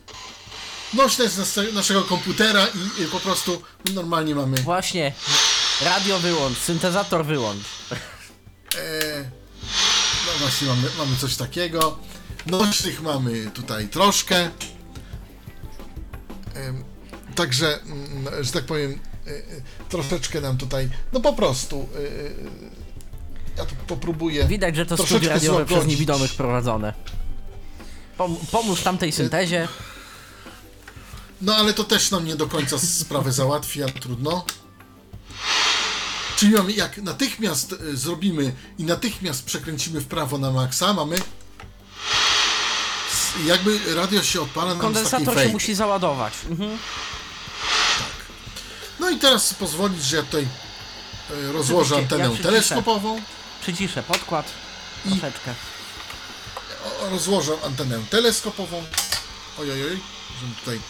[0.94, 2.66] Nośne z nas- naszego komputera
[2.98, 3.62] i y, po prostu
[3.94, 4.56] normalnie mamy.
[4.56, 5.12] Właśnie,
[5.84, 7.62] radio wyłącz, syntezator wyłącz.
[7.92, 9.24] E,
[10.26, 11.98] no właśnie mamy, mamy coś takiego.
[12.46, 14.50] Nośnych mamy tutaj troszkę.
[17.34, 18.90] Także, mm, że tak powiem,
[19.26, 22.34] y, y, troszeczkę nam tutaj, no po prostu, y, y,
[23.56, 24.44] ja tu popróbuję.
[24.46, 26.92] Widać, że to studio radiowe przez niewidomych prowadzone.
[28.16, 29.68] Pom pomóż tamtej syntezie.
[31.42, 34.44] No ale to też nam nie do końca sprawę załatwi, ale trudno.
[36.36, 41.16] Czyli mamy, jak natychmiast y, zrobimy i natychmiast przekręcimy w prawo na maksa, mamy.
[43.46, 45.52] Jakby radio się odpala nam Kondensator się fejki.
[45.52, 46.32] musi załadować.
[46.50, 46.78] Mhm.
[49.00, 50.46] No i teraz pozwolić, że ja tutaj
[51.30, 52.42] y, rozłożę ja antenę przyciszę.
[52.48, 53.20] teleskopową.
[53.62, 54.46] Przyciszę podkład.
[55.08, 55.54] Troszeczkę.
[57.10, 58.84] Rozłożę antenę teleskopową.
[59.60, 60.00] Oj, oj, oj,
[60.40, 60.80] żeby tutaj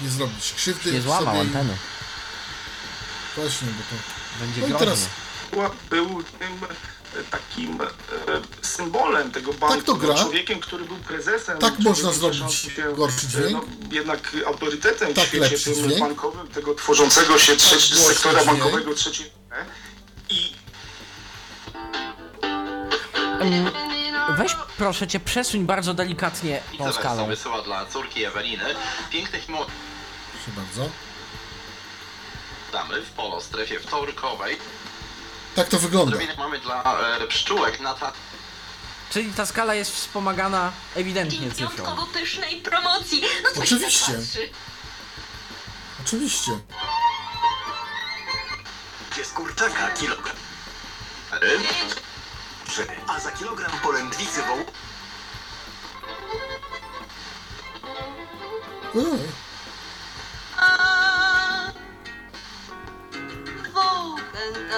[0.00, 0.92] nie zrobić krzywdy.
[0.92, 1.40] Nie złamał sobie.
[1.40, 1.76] anteny.
[3.36, 4.02] Właśnie, bo to.
[4.40, 4.86] Będzie No i groźny.
[4.86, 5.06] teraz
[5.90, 6.58] był tym
[7.20, 7.86] e, takim e,
[8.62, 10.14] symbolem tego banku, Tak to gra.
[10.14, 11.58] człowiekiem, który był prezesem.
[11.58, 13.52] Tak można zrobić się, gorszy e, dźwięk?
[13.52, 16.00] No, jednak autorytetem Tak w świecie tym dźwięk?
[16.00, 18.58] bankowym, tego tworzącego się trzeci, głośny sektora dźwięk?
[18.58, 19.30] bankowego trzeciego.
[20.30, 20.52] I
[23.40, 23.70] Mm,
[24.40, 27.26] Weź proszę cię, przesuń bardzo delikatnie tą Pizza skalą.
[27.26, 28.74] wysyła dla córki Eweliny
[29.10, 30.90] pięknych proszę bardzo.
[32.72, 34.58] damy w polo strefie wtorkowej.
[35.56, 36.10] Tak to wygląda.
[36.10, 38.12] Zrobienie mamy dla e, pszczółek na ta...
[39.10, 41.68] Czyli ta skala jest wspomagana ewidentnie cyfrą.
[41.68, 43.22] wyjątkowo pysznej promocji.
[43.44, 44.06] No co Oczywiście.
[44.06, 44.48] się?
[46.06, 46.52] Oczywiście.
[49.24, 50.36] z kurczaka kilogram,
[53.06, 54.58] a za kilogram polędwicy woł...
[63.72, 64.76] Wołgęga.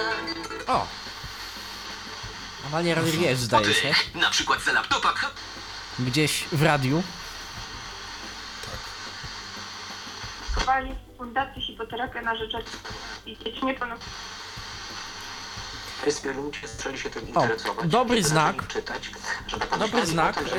[0.67, 0.87] O!
[2.67, 3.91] Amalia Rodriguez zdaje się.
[4.15, 5.13] Na przykład za laptopa
[5.99, 7.03] Gdzieś w radiu.
[10.55, 12.51] Chowali w Fundacji Hipoterapia na rzecz
[13.25, 14.42] dzieci niepełnosprawnych.
[16.11, 17.87] Spiernicie zaczęli się tym O, interesować.
[17.89, 18.67] dobry znak.
[18.67, 19.11] Czytać,
[19.47, 20.37] żeby Dobry znak.
[20.37, 20.55] o tym, że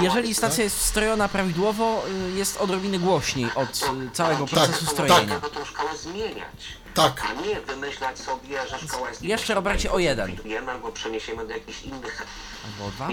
[0.00, 4.84] y, Jeżeli stacja jest wstrojona prawidłowo, y, jest odrobiny głośniej od y, całego Tak, procesu
[4.84, 4.94] tak.
[4.94, 5.40] strojenia.
[5.40, 6.76] Tą szkołę zmieniać.
[6.94, 7.22] Tak.
[7.30, 9.22] A nie wymyślać sobie, że szkoła jest...
[9.22, 10.36] Jeszcze, Robercie, o jeden.
[10.70, 12.26] Albo przeniesiemy do jakichś innych
[12.64, 13.08] Albo dwa.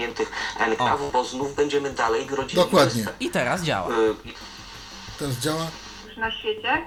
[0.58, 2.62] enklawów, bo znów będziemy dalej grodzili...
[2.62, 3.06] Dokładnie.
[3.20, 3.88] I teraz działa.
[3.90, 4.14] Y,
[5.18, 5.66] Teraz działa.
[6.08, 6.82] już na świecie,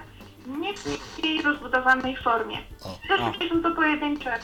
[0.47, 2.57] nie w jej rozbudowanej formie.
[2.83, 2.99] O.
[3.09, 4.39] Zazwyczaj są to pojedyncze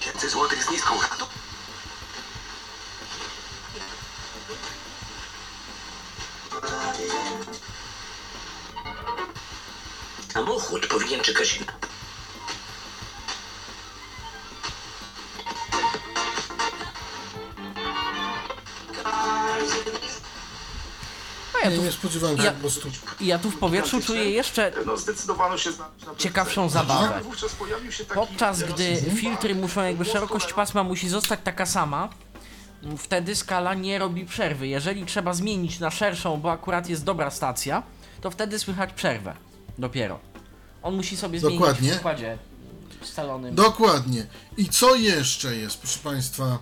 [0.00, 1.28] Tysięcy złotych z niską ratą.
[10.38, 11.66] samochód powinien czekać na...
[19.04, 19.87] No
[21.64, 22.88] ja tu, nie spodziewałem się Ja- po prostu.
[23.20, 24.94] ja tu w powietrzu czuję jeszcze No,
[26.16, 27.20] ciekawszą zabawę.
[27.22, 32.08] Wówczas pojawił się taki Podczas gdy filtry muszą jakby szerokość pasma musi zostać taka sama,
[32.98, 34.66] wtedy skala nie robi przerwy.
[34.68, 37.82] Jeżeli trzeba zmienić na szerszą, bo akurat jest dobra stacja,
[38.20, 39.34] to wtedy słychać przerwę.
[39.78, 40.18] Dopiero.
[40.82, 41.92] On musi sobie zmienić Dokładnie.
[41.92, 42.38] w układzie
[43.02, 43.54] scalonym.
[43.54, 44.26] Dokładnie.
[44.56, 46.58] I co jeszcze jest, proszę Państwa?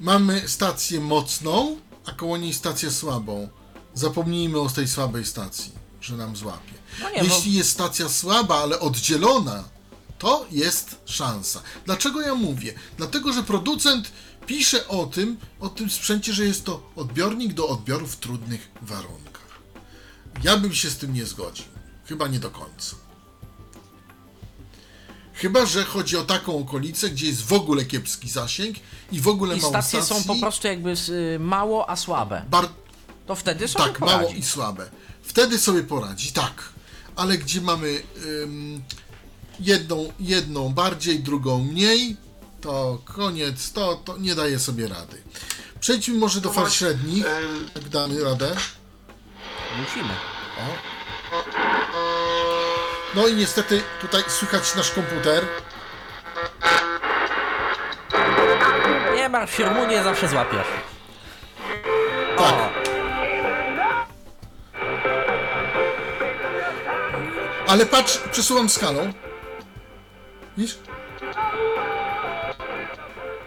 [0.00, 3.48] Mamy stację mocną, a koło niej stację słabą.
[3.94, 6.72] Zapomnijmy o tej słabej stacji, że nam złapie.
[7.00, 9.64] No nie, bo- Jeśli jest stacja słaba, ale oddzielona,
[10.18, 11.62] to jest szansa.
[11.86, 12.74] Dlaczego ja mówię?
[12.96, 14.12] Dlatego, że producent
[14.46, 19.42] pisze o tym, o tym sprzęcie, że jest to odbiornik do odbioru w trudnych warunkach.
[20.42, 21.64] Ja bym się z tym nie zgodził.
[22.06, 22.96] Chyba nie do końca.
[25.34, 28.76] Chyba, że chodzi o taką okolicę, gdzie jest w ogóle kiepski zasięg
[29.12, 30.24] i w ogóle I mało stacje stacji.
[30.24, 32.44] są po prostu jakby y, mało, a słabe.
[32.50, 32.68] Bar-
[33.26, 34.18] To wtedy sobie tak, poradzi.
[34.18, 34.90] mało i słabe.
[35.22, 36.52] Wtedy sobie poradzi, tak.
[37.16, 38.02] Ale gdzie mamy
[38.42, 38.82] ym,
[39.60, 42.16] jedną, jedną bardziej, drugą mniej,
[42.60, 45.22] to koniec, to, to nie daje sobie rady.
[45.80, 47.24] Przejdźmy może do fal średnich.
[47.74, 48.56] Jak damy radę.
[49.80, 50.14] Musimy.
[53.14, 55.44] No i niestety tutaj słychać nasz komputer.
[59.14, 60.66] Nie martw się, Rumunię zawsze złapiesz.
[62.38, 62.71] Tak.
[67.72, 69.12] Ale patrz, przesuwam skalą.
[70.56, 70.78] Widzisz?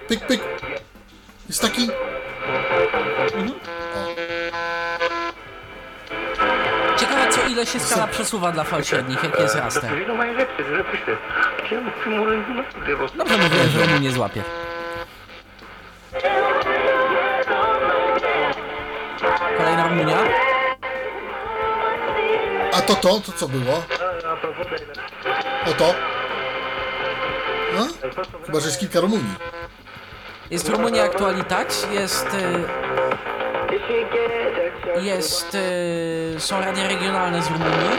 [0.07, 0.41] Pyk, pyk.
[1.47, 1.87] Jest taki.
[6.97, 9.91] Ciekawe co ile się skala przesuwa dla fal średnich, jaki jest raster.
[13.17, 14.43] Dobrze mówiłem, że Rumunię złapie.
[22.87, 23.83] To to, to co było?
[25.67, 25.93] O to.
[27.75, 27.87] No?
[28.45, 29.33] Chyba, że jest kilka Rumunii.
[30.51, 32.27] Jest Rumunia Aktualitat, jest...
[32.33, 32.65] y,
[35.01, 35.55] Jest...
[35.55, 37.97] y, Są radia regionalne z Rumunii.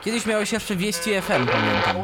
[0.00, 1.96] Kiedyś miałeś jeszcze Wieści FM, pamiętam.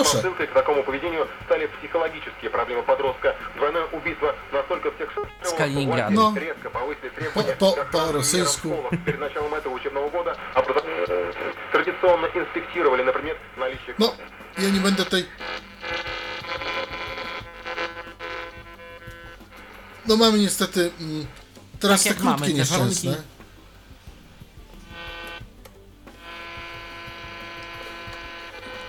[0.00, 0.12] Прошу.
[0.12, 3.36] предпосылкой к такому поведению стали психологические проблемы подростка.
[3.56, 6.08] Двойное убийство настолько всех шокировало.
[6.10, 6.36] Ну.
[6.36, 7.84] резко повысили требования По- по-
[8.48, 8.90] школах.
[9.04, 10.84] Перед началом этого учебного года образов-
[11.72, 13.94] традиционно инспектировали, например, наличие...
[13.98, 14.14] No,
[14.58, 15.24] ja nie będę tej.
[20.06, 20.90] No mamy niestety
[21.80, 23.16] teraz Tak te mamy, krótkie te nieszczęsne.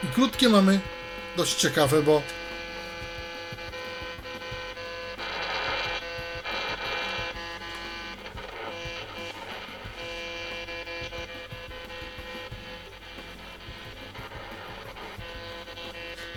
[0.04, 0.80] I krótkie mamy
[1.38, 2.22] dość ciekawe, bo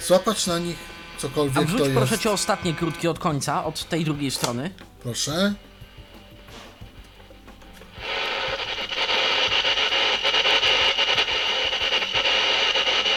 [0.00, 0.76] złapać na nich
[1.16, 1.96] A cokolwiek wrzuć to jest.
[1.96, 4.70] proszę cię ostatnie krótkie od końca, od tej drugiej strony.
[5.02, 5.54] Proszę.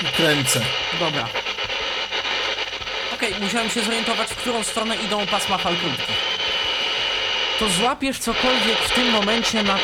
[0.02, 0.62] I kręcę.
[1.00, 1.47] Dobra.
[3.17, 6.17] Okej, musiałem się zorientować, w którą stronę idą pasma fal krótkich.
[7.59, 9.79] To złapiesz cokolwiek w tym momencie na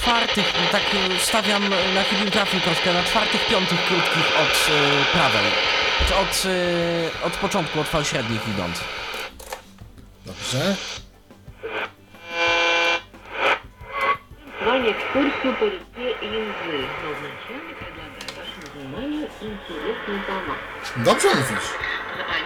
[0.00, 5.50] czwartych, tak y, stawiam na chybił trafił troszkę, na czwartych, piątych krótkich od y, prawej.
[6.08, 8.80] Czy od, y, od początku, od fal średnich idąc.
[10.26, 10.76] Dobrze.
[14.60, 16.86] Внимание, экскурсию по реке Инзы.
[17.02, 20.56] Назначение предлагаю вашему вниманию интересный замок.
[20.96, 21.68] Dobrze mówisz.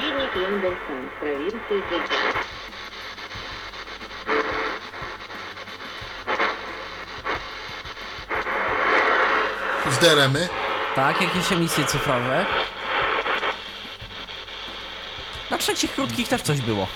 [0.01, 2.33] Заповедник Ленгенсон, провинция Зэджан.
[9.91, 10.49] Z DRM-y.
[10.95, 12.47] Tak, jakieś emisje cyfrowe.
[15.51, 16.87] Na trzecich krótkich też coś było.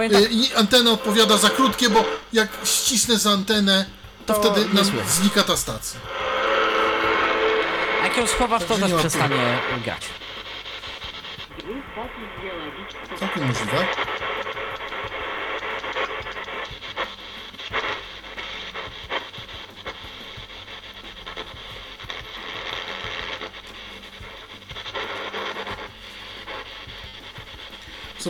[0.00, 0.22] Pamiętam.
[0.22, 3.84] Y, I antena odpowiada za krótkie, bo jak ścisnę za antenę,
[4.26, 5.08] to, To wtedy nie nam słychać.
[5.10, 6.00] znika ta stacja.
[8.04, 10.06] Jak ją schowasz, to Także nie też ma przestanie grać.
[13.20, 13.86] Całkiem możliwe.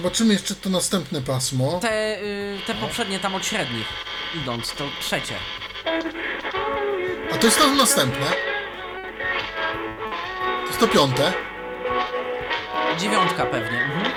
[0.01, 1.79] Zobaczymy jeszcze to następne pasmo.
[1.83, 3.87] Te, y, te poprzednie tam od średnich
[4.43, 5.35] idąc, to trzecie.
[7.33, 8.27] A to jest to następne.
[10.61, 11.33] To jest to piąte.
[12.99, 13.83] Dziewiątka pewnie.
[13.83, 14.13] Mhm.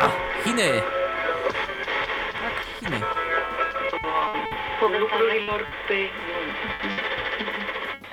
[0.00, 0.10] A,
[0.44, 0.99] Chiny!
[5.09, 6.01] Komentarze morty.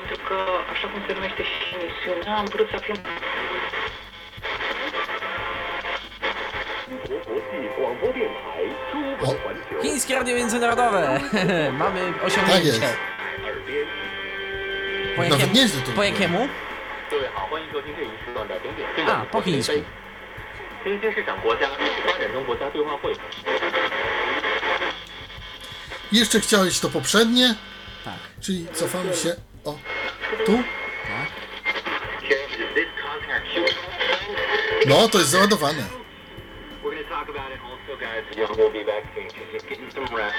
[0.09, 0.35] Tylko
[0.73, 2.99] așa cum se numește și emisiunea, am vrut să aflăm
[9.21, 9.35] O,
[9.83, 11.21] Chińskie Radio Międzynarodowe!
[11.79, 12.67] Mamy tak osiągnięcie.
[12.67, 12.97] jest.
[15.17, 15.53] Po Nawet jakiemu?
[15.55, 16.05] nieźle to Po było.
[16.05, 16.49] jakiemu?
[17.11, 19.83] 各位好，欢迎收听这一时段的顶点对 A, po chińsku.
[20.85, 21.69] 新兴市场国家
[22.07, 23.13] 发展中国家对话会。
[26.12, 27.56] Jeszcze chciałeś to poprzednie,
[28.06, 28.14] Tak.
[28.42, 29.36] czyli cofamy się.
[29.66, 29.78] O,
[30.46, 30.64] tu?
[34.88, 35.84] No, to jest załadowane.
[36.84, 38.38] We're to talk about it also, guys.
[38.38, 39.28] Young will be back soon.
[39.54, 40.36] Just getting some rest.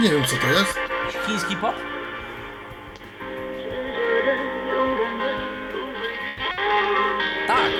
[0.00, 0.78] Nie wiem co to jest.
[1.26, 1.74] Chiński pop?
[7.46, 7.70] Tak.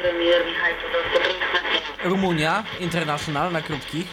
[0.00, 0.70] Premier Michał.
[2.04, 4.06] Rumunia International na krótkich.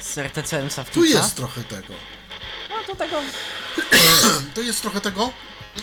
[0.00, 0.94] Z RTCM Sawtuca.
[0.94, 2.15] Tu jest trochę tego.
[2.86, 3.16] To tego...
[4.54, 5.32] To jest trochę tego,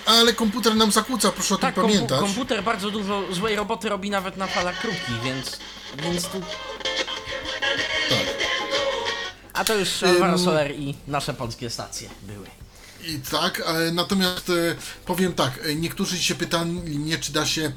[0.06, 2.20] ale komputer nam zakłóca, proszę o tym Tak, kompu pamiętać.
[2.20, 5.60] komputer bardzo dużo złej roboty robi nawet na falach krótkich, więc...
[6.04, 6.40] Więc tu...
[8.10, 8.20] Tak.
[9.54, 12.48] A to już Alvaro Soler i nasze polskie stacje były.
[13.08, 17.72] I tak, e, natomiast e, powiem tak, e, niektórzy się pytali mnie, czy da się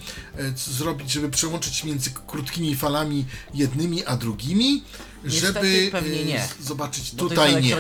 [0.57, 4.85] zrobić, żeby przełączyć między krótkimi falami jednymi a drugimi,
[5.25, 6.49] Niestety żeby pewnie nie.
[6.61, 7.77] zobaczyć Bo to tutaj nie.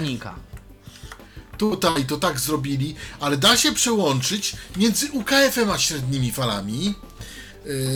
[1.58, 6.94] Tutaj to tak zrobili, ale da się przełączyć między UKF-em a średnimi falami.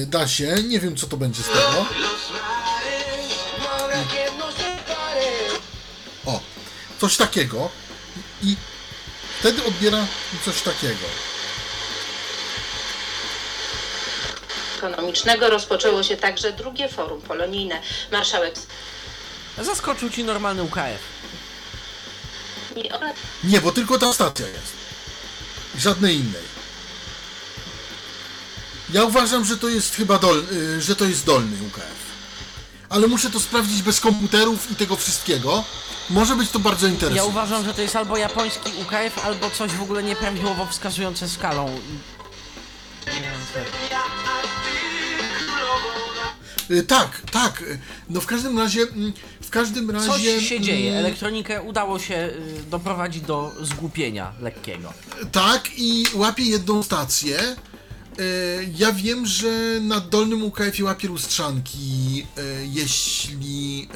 [0.03, 1.87] E, Da się, nie wiem co to będzie z tego.
[6.27, 6.41] O,
[7.01, 7.71] coś takiego.
[8.43, 8.57] I
[9.41, 10.07] wtedy odbiera
[10.45, 11.07] coś takiego.
[14.83, 17.81] ekonomicznego rozpoczęło się także drugie forum polonijne.
[18.13, 18.55] Marszałek
[19.59, 21.20] Zaskoczył ci normalny UKF.
[22.73, 23.13] Sni oraz
[23.45, 24.73] Nie, bo tylko ta stacja jest.
[25.77, 26.51] I żadnej innej.
[28.93, 32.01] Ja uważam, że to jest chyba dol, y, że to jest dolny UKF.
[32.89, 35.65] Ale muszę to sprawdzić bez komputerów i tego wszystkiego.
[36.11, 37.31] Może być to bardzo Ja interesujące.
[37.31, 41.81] uważam, że to jest albo japoński UKF, albo coś w ogóle nieprawidłowo wskazujące skalą.
[46.71, 47.65] Y, Tak, tak.
[48.09, 49.13] No w każdym razie, mm,
[49.51, 50.07] w każdym razie...
[50.07, 50.91] Coś się dzieje.
[50.91, 54.93] mm, Elektronikę udało się y, doprowadzić do zgłupienia lekkiego.
[55.33, 57.39] Tak, i łapie jedną stację.
[57.39, 57.55] E,
[58.77, 59.49] Ja wiem, że
[59.81, 63.89] na dolnym UKF-ie łapie lustrzanki, e, jeśli,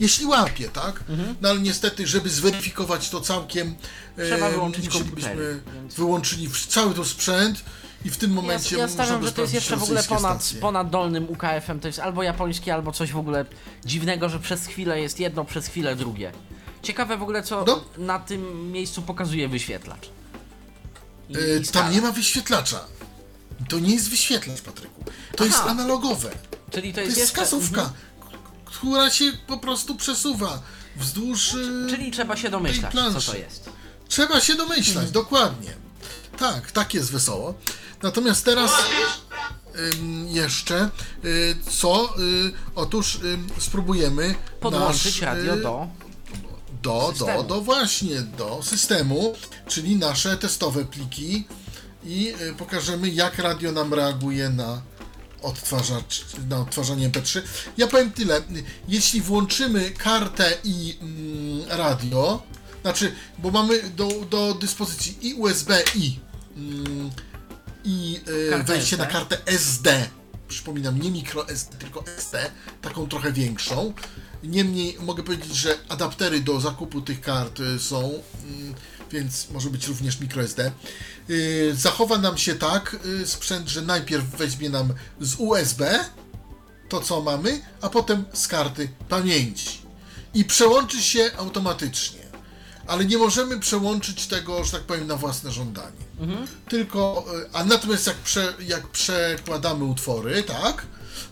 [0.00, 1.04] jeśli łapie, tak?
[1.40, 3.74] No ale niestety, żeby zweryfikować to całkiem,
[4.16, 7.64] Trzeba wyłączyć musielibyśmy komputery, więc- wyłączyli cały to sprzęt
[8.04, 10.42] i w tym Ja, momencie ja można stawiam, że to jest jeszcze w ogóle ponad,
[10.42, 10.60] stacje.
[10.60, 11.80] ponad dolnym UKF-em.
[11.80, 13.44] To jest albo japoński, albo coś w ogóle
[13.84, 16.32] dziwnego, że przez chwilę jest jedno, przez chwilę drugie.
[16.82, 17.84] Ciekawe w ogóle, co No.
[17.98, 20.10] na tym miejscu pokazuje wyświetlacz.
[21.28, 21.66] I, E, i.
[21.68, 22.84] Tam nie ma wyświetlacza.
[23.68, 25.04] To nie jest wyświetlacz, Patryku.
[25.36, 25.70] To jest Aha.
[25.70, 26.30] analogowe.
[26.70, 27.44] Czyli to To jest, jest jeszcze...
[27.46, 27.94] wskazówka, Mhm.
[28.64, 30.62] która się po prostu przesuwa
[30.96, 31.54] wzdłuż.
[31.54, 33.70] e, Czyli trzeba się domyślać, co to jest.
[34.08, 35.70] Trzeba się domyślać, dokładnie.
[36.38, 37.54] Tak, tak jest wesoło.
[38.02, 38.70] Natomiast teraz
[40.28, 40.90] jeszcze
[41.24, 42.14] y, co?
[42.18, 43.20] Y, otóż
[43.58, 45.88] spróbujemy Podłączyć nasz, radio y, do...
[46.82, 47.44] do, do, systemu.
[47.44, 49.34] do właśnie, do systemu,
[49.68, 51.44] czyli nasze testowe pliki
[52.04, 54.82] i pokażemy jak radio nam reaguje na
[55.42, 57.42] odtwarzacz, na odtwarzanie MP3.
[57.76, 58.42] Ja powiem tyle,
[58.88, 62.42] jeśli włączymy kartę i mm, radio,
[62.82, 66.18] znaczy, bo mamy do, do dyspozycji i USB i
[66.56, 67.10] mm,
[67.84, 68.20] i
[68.50, 70.06] Kartę wejście na kartę SD.
[70.48, 72.50] Przypominam, nie micro SD, tylko SD,
[72.82, 73.92] taką trochę większą.
[74.42, 78.74] Niemniej mogę powiedzieć, że adaptery do zakupu tych kart y, są mm,
[79.10, 80.72] więc może być również microSD.
[81.28, 86.04] Yy, zachowa nam się tak sprzęt, że najpierw weźmie nam z USB
[86.88, 89.78] to, co mamy, a potem z karty pamięci.
[90.34, 92.20] I przełączy się automatycznie.
[92.86, 96.09] Ale nie możemy przełączyć tego, że tak powiem, na własne żądanie.
[96.68, 100.86] Tylko, y, a natomiast jak, prze, jak przekładamy utwory, tak,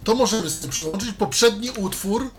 [0.05, 1.12] to możemy z tym przełączyć.
[1.12, 2.30] Poprzedni utwór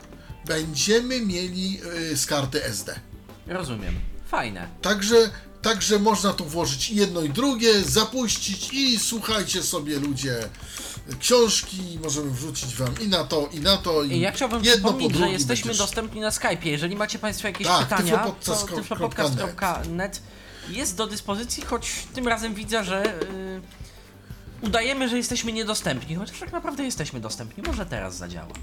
[0.45, 1.81] będziemy mieli
[2.11, 2.99] y, z karty SD.
[3.47, 3.95] Rozumiem.
[4.27, 4.67] Fajne.
[4.81, 5.29] Także,
[5.61, 10.39] także można tu włożyć jedno i drugie, zapuścić i słuchajcie sobie ludzie
[11.19, 14.03] książki, możemy wrzucić wam i na to, i na to.
[14.03, 16.65] I ja chciałbym jedno po przypomnieć, że jesteśmy będziesz- dostępni na Skype'ie.
[16.67, 20.21] Jeżeli macie Państwo jakieś Tak, pytania, to tyflopodcast.net.
[20.70, 23.61] jest do dyspozycji, choć tym razem widzę, że y,
[24.61, 27.63] udajemy, że jesteśmy niedostępni, chociaż tak naprawdę jesteśmy dostępni.
[27.67, 28.53] Może teraz zadziała.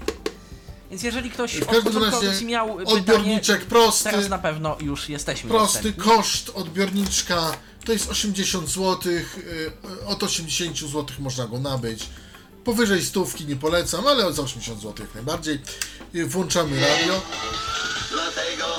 [0.89, 5.49] Więc jeżeli ktoś W każdym razie miał pytanie, odbiorniczek prosty, teraz na pewno już jesteśmy
[5.49, 6.03] prosty dostępni.
[6.03, 7.51] koszt odbiorniczka
[7.85, 8.97] to jest 80 zł,
[10.05, 12.09] od 80 zł można go nabyć.
[12.63, 15.59] Powyżej stówki nie polecam, ale za 80 zł jak najbardziej.
[16.15, 17.21] Y, Włączamy radio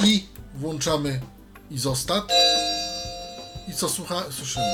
[0.05, 1.21] i włączamy
[1.71, 2.25] izostat.
[3.69, 4.23] I co słucha?
[4.31, 4.67] Słyszymy.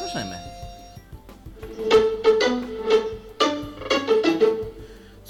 [0.00, 0.38] Słyszymy.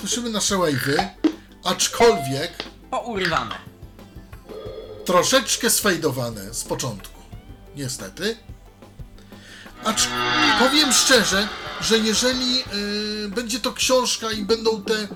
[0.01, 1.09] Słyszymy nasze wave'y,
[1.65, 2.53] aczkolwiek
[2.91, 3.55] Pourywane.
[5.05, 7.21] troszeczkę sfejdowane z początku.
[7.77, 8.37] Niestety.
[9.85, 10.09] Acz
[10.59, 11.49] powiem szczerze,
[11.81, 12.65] że jeżeli
[13.25, 15.09] y, będzie to książka i będą te y,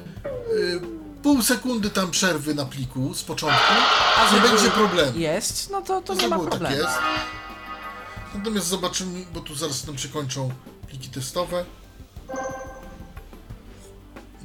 [1.22, 3.72] pół sekundy tam przerwy na pliku z początku,
[4.16, 5.18] A nie będzie problemu.
[5.18, 6.76] Jest, no to, to nie ma tak problemu.
[6.76, 6.98] jest.
[8.36, 10.50] Natomiast zobaczymy, bo tu zaraz nam się kończą
[10.88, 11.64] pliki testowe.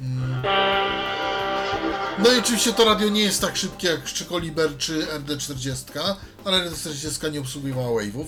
[0.00, 0.42] Mm.
[2.18, 6.14] No i oczywiście to radio nie jest tak szybkie jak Szczykoliber czy RD40,
[6.44, 8.26] ale RD40 nie obsługiwała wave'ów.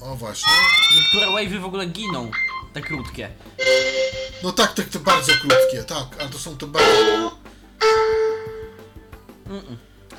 [0.00, 0.52] O właśnie.
[0.96, 2.30] Niektóre wave'y w ogóle giną.
[2.72, 3.30] Te krótkie.
[4.42, 7.42] No tak, te, te bardzo krótkie, tak, ale to są te bardzo...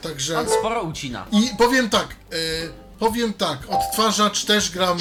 [0.03, 0.39] Także...
[0.39, 1.25] On sporo ucina.
[1.31, 4.95] I powiem tak, y, powiem tak, odtwarzacz też gra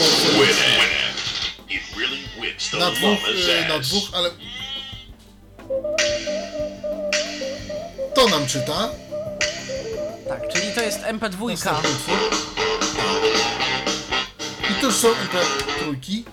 [2.72, 4.30] the Na dwóch, y, na dwóch, ale...
[8.14, 8.88] To nam czyta.
[10.28, 11.50] Tak, czyli to jest MP2.
[11.50, 12.18] Następny utwór.
[14.70, 16.24] I to już są MP3.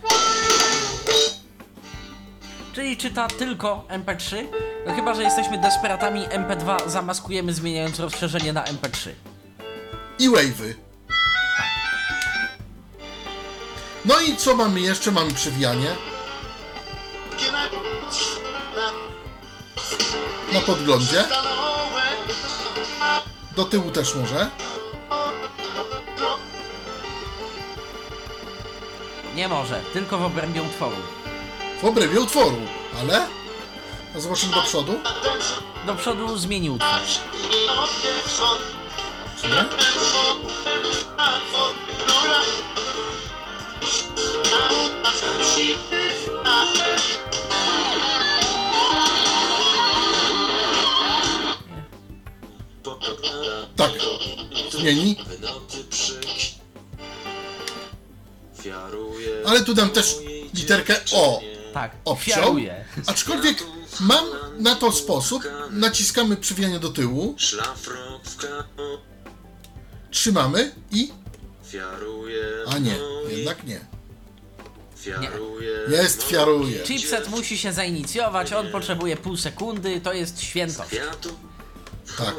[2.76, 4.48] Czyli czyta tylko MP3.
[4.88, 9.10] No chyba, że jesteśmy desperatami MP2 zamaskujemy zmieniając rozszerzenie na MP3.
[10.20, 10.74] i wave'y.
[14.06, 15.12] No i co mamy jeszcze?
[15.12, 15.96] Mamy przewijanie.
[20.54, 21.24] Na podglądzie.
[23.56, 24.50] Do tyłu też może.
[29.36, 30.96] Nie może, tylko w obrębie utworu.
[31.82, 32.58] W obrębie utworu,
[33.00, 33.39] ale...
[34.16, 35.00] A zobaczymy do przodu.
[35.86, 36.90] Do przodu zmieni utwór.
[39.42, 39.66] Czy nie?
[53.76, 53.92] Tak.
[54.72, 55.16] Zmieni.
[59.46, 60.16] Ale tu dam też
[60.54, 61.42] literkę O.
[61.74, 62.36] Tak, Obciął.
[62.36, 62.86] fiaruje.
[63.08, 63.64] Aczkolwiek
[64.00, 64.26] mam
[64.60, 65.44] na to sposób.
[65.72, 67.36] Naciskamy przewijanie do tyłu.
[70.12, 71.12] Trzymamy i...
[72.68, 72.96] A nie,
[73.30, 73.80] jednak nie.
[75.90, 76.84] Jest, fiaruje.
[76.84, 80.90] Chipset musi się zainicjować, on potrzebuje pół sekundy, to jest świętość.
[82.18, 82.36] Tak.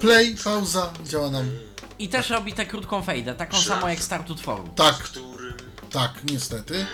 [0.00, 1.50] Play, pauza, działa nam.
[1.98, 4.68] I też robi tę krótką fejdę, taką samą jak start utworu.
[4.76, 5.08] Tak.
[5.90, 6.86] Tak, niestety.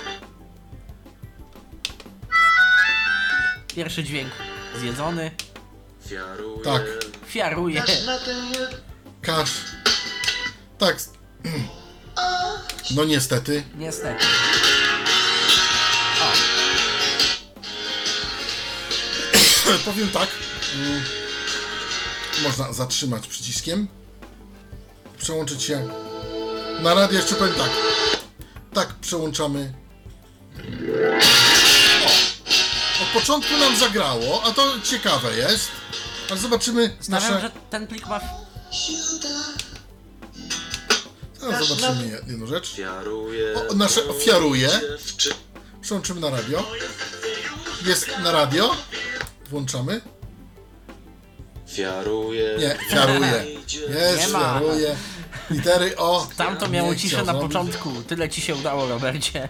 [3.74, 4.30] Pierwszy dźwięk
[4.78, 5.30] zjedzony,
[6.64, 6.82] Tak.
[7.26, 7.82] fiaruje.
[9.22, 9.50] Kasz.
[10.78, 10.96] Tak.
[12.94, 13.64] No niestety.
[13.78, 14.24] Niestety.
[19.84, 20.28] Powiem tak.
[20.76, 21.02] mm,
[22.42, 23.88] Można zatrzymać przyciskiem.
[25.18, 25.88] Przełączyć się
[26.82, 27.18] na radio.
[27.18, 27.70] Jeszcze powiem tak.
[28.74, 29.72] Tak, przełączamy.
[33.02, 33.16] O.
[33.16, 35.68] Od początku nam zagrało, a to ciekawe jest.
[36.30, 37.40] Ale zobaczymy Stawiam, nasze...
[37.40, 38.20] że ten plik ma...
[41.40, 42.76] Zaraz zobaczymy je- jedną rzecz.
[43.70, 44.68] O, nasze ofiaruje.
[45.80, 46.66] Przełączymy na radio.
[47.86, 48.76] Jest na radio.
[49.50, 50.00] Włączamy.
[51.68, 52.56] Fiaruje.
[52.58, 53.44] Nie, fiaruje.
[53.88, 54.38] Jest, Nie ma.
[54.38, 54.96] fiaruje.
[55.50, 56.26] Litery O.
[56.36, 57.42] Tam to nie miało chciał ciszę na zrobić.
[57.42, 58.02] początku.
[58.02, 59.48] Tyle ci się udało, Robercie.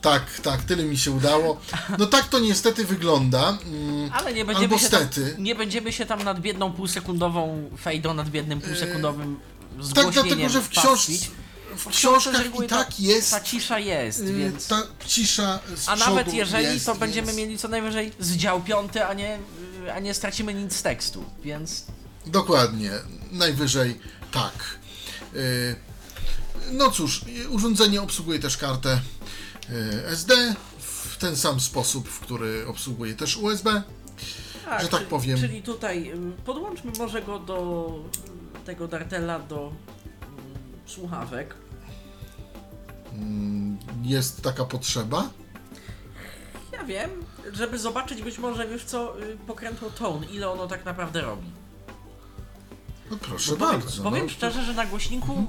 [0.00, 1.60] Tak, tak, tyle mi się udało.
[1.98, 3.58] No tak to niestety wygląda.
[3.66, 5.36] Mm, Ale nie będziemy, Albo się tam, stety.
[5.38, 9.40] nie będziemy się tam nad biedną półsekundową fejdą, nad biednym półsekundowym
[9.76, 11.12] Tak, zgłośnieniem dlatego, że w książce,
[11.76, 13.30] w książkach i tak ta, jest.
[13.30, 14.66] Ta cisza jest, y, więc...
[14.66, 19.04] Ta cisza z A nawet jeżeli, jest, to będziemy mieli co najwyżej z dział piąty,
[19.04, 19.38] a nie,
[19.86, 21.84] y, a nie stracimy nic z tekstu, więc...
[22.26, 22.90] Dokładnie,
[23.32, 24.00] najwyżej
[24.32, 24.78] tak.
[25.34, 25.76] Y,
[26.72, 29.00] No cóż, urządzenie obsługuje też kartę
[30.06, 33.82] SD w ten sam sposób, w który obsługuje też USB.
[34.80, 35.38] że tak czyli, powiem.
[35.38, 37.90] Czyli tutaj ym, podłączmy może go do
[38.62, 40.34] y, tego Dartella do ym,
[40.86, 41.54] słuchawek.
[43.12, 45.30] Mm, Jest taka potrzeba.
[46.72, 47.10] Ja wiem,
[47.52, 51.50] żeby zobaczyć być może, wiesz co, y, pokrętło tone, ile ono tak naprawdę robi.
[53.10, 54.02] No proszę Bo powiem, bardzo.
[54.02, 54.28] powiem no.
[54.32, 55.48] szczerze, że na głośniku mm,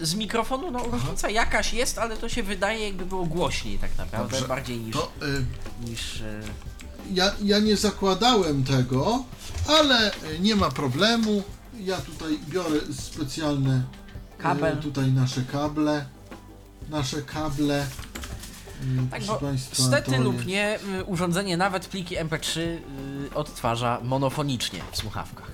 [0.00, 4.30] z mikrofonu, no różnica jakaś jest, ale to się wydaje jakby było głośniej tak naprawdę,
[4.32, 4.96] Dobrze, bardziej niż...
[4.96, 5.44] To, y,
[5.90, 6.40] niż y,
[7.12, 9.24] ja, ja nie zakładałem tego,
[9.68, 11.42] ale y, nie ma problemu.
[11.80, 13.82] Ja tutaj biorę specjalne
[14.38, 14.76] y, Kabel.
[14.76, 16.04] tutaj nasze kable.
[16.90, 17.82] Nasze kable.
[17.82, 22.60] y, Tak, proszę bo Państwa, stety to lub jest- nie, y, urządzenie nawet pliki MP3
[22.60, 22.80] y,
[23.34, 25.50] odtwarza monofonicznie w słuchawkach.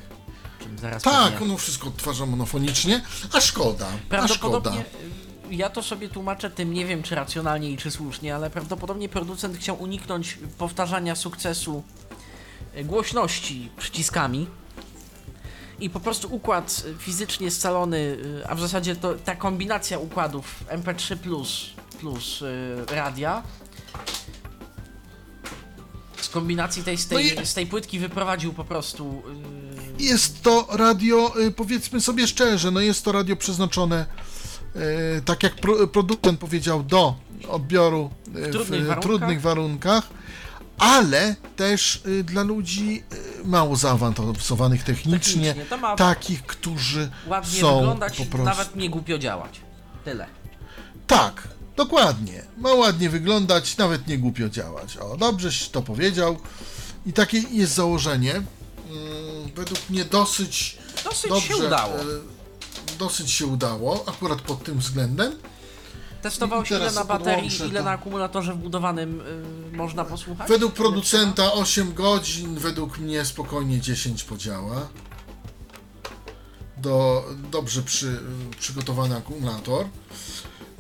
[0.81, 3.03] Zaraz Tak, pewnie- ono wszystko odtwarza monofonicznie,
[3.33, 3.87] a szkoda.
[3.87, 4.09] A szkoda.
[4.09, 4.81] Prawdopodobnie
[5.51, 9.09] y, ja to sobie tłumaczę tym, nie wiem czy racjonalnie i czy słusznie, ale prawdopodobnie
[9.09, 11.83] producent chciał uniknąć powtarzania sukcesu
[12.77, 14.47] y, głośności przyciskami.
[15.81, 18.17] I po prostu układ y, fizycznie scalony,
[18.49, 21.67] a w zasadzie to ta kombinacja układów MP3 plus,
[22.01, 23.43] plus y, radia
[26.21, 29.23] z kombinacji tej, z, tej, No i- z tej płytki wyprowadził po prostu
[29.99, 34.07] Jest to radio, y, powiedzmy sobie szczerze, no jest to radio przeznaczone,
[34.77, 37.15] y, tak jak pro, producent powiedział, do
[37.49, 39.03] odbioru y, w trudnych y, warunkach.
[39.03, 40.09] trudnych warunkach,
[40.79, 43.03] ale też y, dla ludzi
[43.43, 48.45] y, mało zaawansowanych technicznie, Technicznie, takich, którzy ładnie są wyglądać, po prostu...
[48.45, 49.61] nawet nie głupio działać.
[50.05, 50.27] Tyle.
[51.07, 52.43] Tak, dokładnie.
[52.59, 54.97] Ma ładnie wyglądać, nawet nie głupio działać.
[54.97, 56.37] O, dobrześ to powiedział.
[57.07, 58.33] I takie jest założenie.
[58.35, 58.45] Mm,
[59.55, 60.79] według mnie dosyć.
[61.05, 61.95] Dosyć dobrze, się udało.
[61.95, 62.05] e,
[62.99, 65.33] Dosyć się udało, akurat pod tym względem.
[66.23, 67.85] Testował się ile na baterii, ile to.
[67.85, 69.21] na akumulatorze wbudowanym
[69.73, 70.49] y, można posłuchać?
[70.49, 74.89] Według producenta 8 godzin, według mnie spokojnie 10 podziała.
[76.77, 78.21] Do, dobrze przy,
[78.59, 79.87] przygotowany akumulator.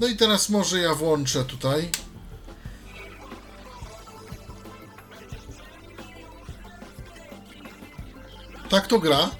[0.01, 1.91] No i teraz może ja włączę tutaj.
[8.75, 9.31] Tak to gra.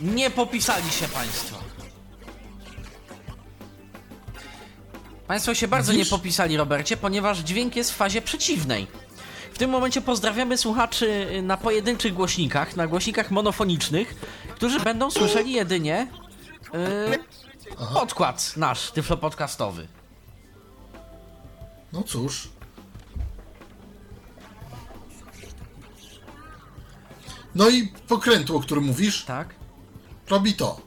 [0.00, 1.56] Nie popisali się Państwo.
[5.26, 6.10] Państwo się bardzo Widzisz?
[6.10, 8.86] nie popisali, Robercie, ponieważ dźwięk jest w fazie przeciwnej.
[9.52, 14.14] W tym momencie pozdrawiamy słuchaczy na pojedynczych głośnikach, na głośnikach monofonicznych,
[14.54, 16.06] którzy będą słyszeli jedynie
[16.74, 19.88] y, podkład nasz tyflopodcastowy.
[21.92, 22.48] No cóż.
[27.54, 29.54] No i pokrętło, o którym mówisz, Tak?
[30.30, 30.80] robi to.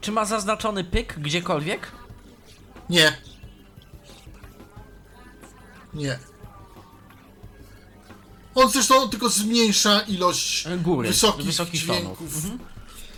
[0.00, 1.92] Czy ma zaznaczony pyk gdziekolwiek?
[2.90, 3.16] Nie.
[5.94, 6.18] Nie.
[8.54, 12.18] On zresztą tylko zmniejsza ilość Góry, wysokich, wysokich dźwięków.
[12.18, 12.36] tonów.
[12.36, 12.58] Mhm.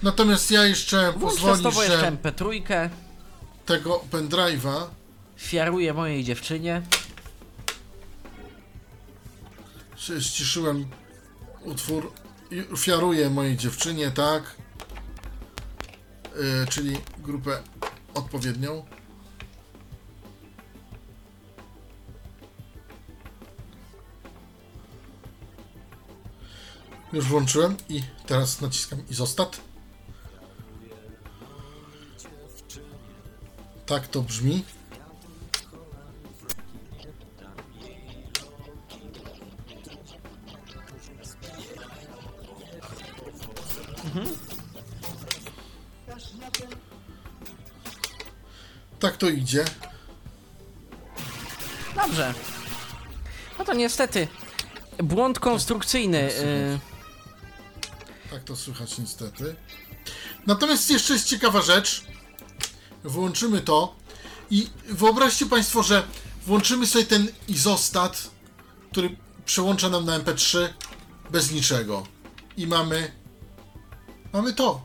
[0.02, 2.88] Natomiast ja jeszcze Włącz pozwolisz, testowo jeszcze że MP3,
[3.66, 4.86] tego pendrive'a
[5.38, 6.82] fiaruję mojej dziewczynie.
[9.98, 10.90] Się ściszyłem
[11.64, 12.12] utwór
[12.50, 14.56] i ofiaruję mojej dziewczynie, tak?
[16.36, 17.62] Yy, czyli grupę
[18.14, 18.84] odpowiednią.
[27.12, 29.60] Już włączyłem i teraz naciskam izostat.
[33.86, 34.64] Tak to brzmi.
[49.00, 49.64] Tak to idzie.
[51.96, 52.34] Dobrze.
[53.58, 54.28] No to niestety.
[54.98, 56.18] Błąd konstrukcyjny.
[56.32, 56.78] y,
[58.30, 59.56] Tak to słychać niestety.
[60.46, 62.04] Natomiast jeszcze jest ciekawa rzecz.
[63.04, 63.94] Włączymy to
[64.50, 66.02] i wyobraźcie Państwo, że
[66.46, 68.30] włączymy sobie ten izostat,
[68.92, 70.68] który przełącza nam na MP3
[71.30, 72.06] bez niczego.
[72.56, 73.12] I mamy.
[74.32, 74.80] Mamy to.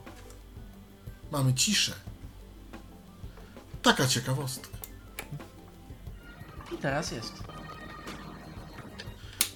[1.32, 1.94] Mamy ciszę.
[3.82, 4.68] Taka ciekawostka.
[6.72, 7.34] I teraz jest.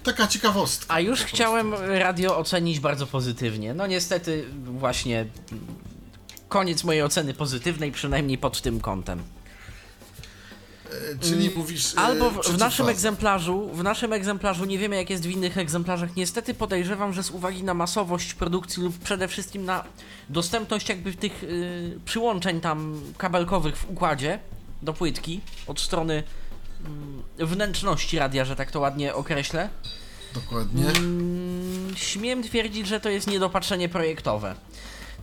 [0.02, 0.94] Taka ciekawostka.
[0.94, 3.74] A już chciałem radio ocenić bardzo pozytywnie.
[3.74, 5.26] No niestety właśnie
[6.48, 9.22] koniec mojej oceny pozytywnej, przynajmniej pod tym kątem.
[11.20, 11.94] Czyli mówisz.
[11.94, 15.58] e, Albo w, w naszym egzemplarzu, w naszym egzemplarzu, nie wiemy jak jest w innych
[15.58, 19.84] egzemplarzach, niestety podejrzewam, że z uwagi na masowość produkcji lub przede wszystkim na
[20.28, 24.38] dostępność jakby tych y, przyłączeń tam kabelkowych w układzie
[24.82, 26.22] do płytki od strony
[27.40, 29.68] y, wnętrzności radia, że tak to ładnie określę,
[30.34, 30.86] Dokładnie.
[30.86, 34.54] Mm, śmiem twierdzić, że to jest niedopatrzenie projektowe.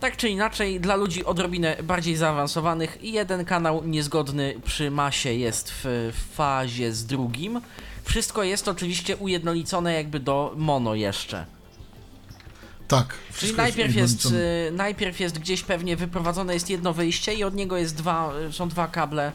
[0.00, 6.12] Tak czy inaczej, dla ludzi odrobinę bardziej zaawansowanych, jeden kanał niezgodny przy masie jest w
[6.34, 7.60] fazie z drugim.
[8.04, 11.46] Wszystko jest oczywiście ujednolicone jakby do mono jeszcze.
[12.88, 13.14] Tak.
[13.36, 14.68] Czyli najpierw jest, ujednolicone.
[14.68, 18.52] y, najpierw jest gdzieś pewnie wyprowadzone jest jedno wyjście i od niego jest dwa, y,
[18.52, 19.32] są dwa kable,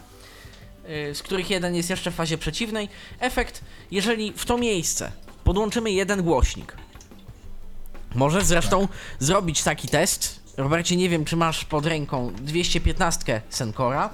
[0.90, 2.90] y, z których jeden jest jeszcze w fazie przeciwnej.
[3.20, 5.12] Efekt, jeżeli w to miejsce
[5.44, 6.76] podłączymy jeden głośnik,
[8.16, 8.88] możesz zresztą
[9.20, 10.41] zrobić taki test.
[10.58, 14.10] Robercie, nie wiem czy masz pod ręką 215 Sencora.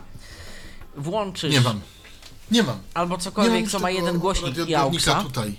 [0.98, 1.82] Włączysz Nie mam.
[2.52, 2.80] Nie mam.
[2.94, 5.24] albo cokolwiek, mam co ma jeden głośnik i AUXa.
[5.24, 5.56] tutaj.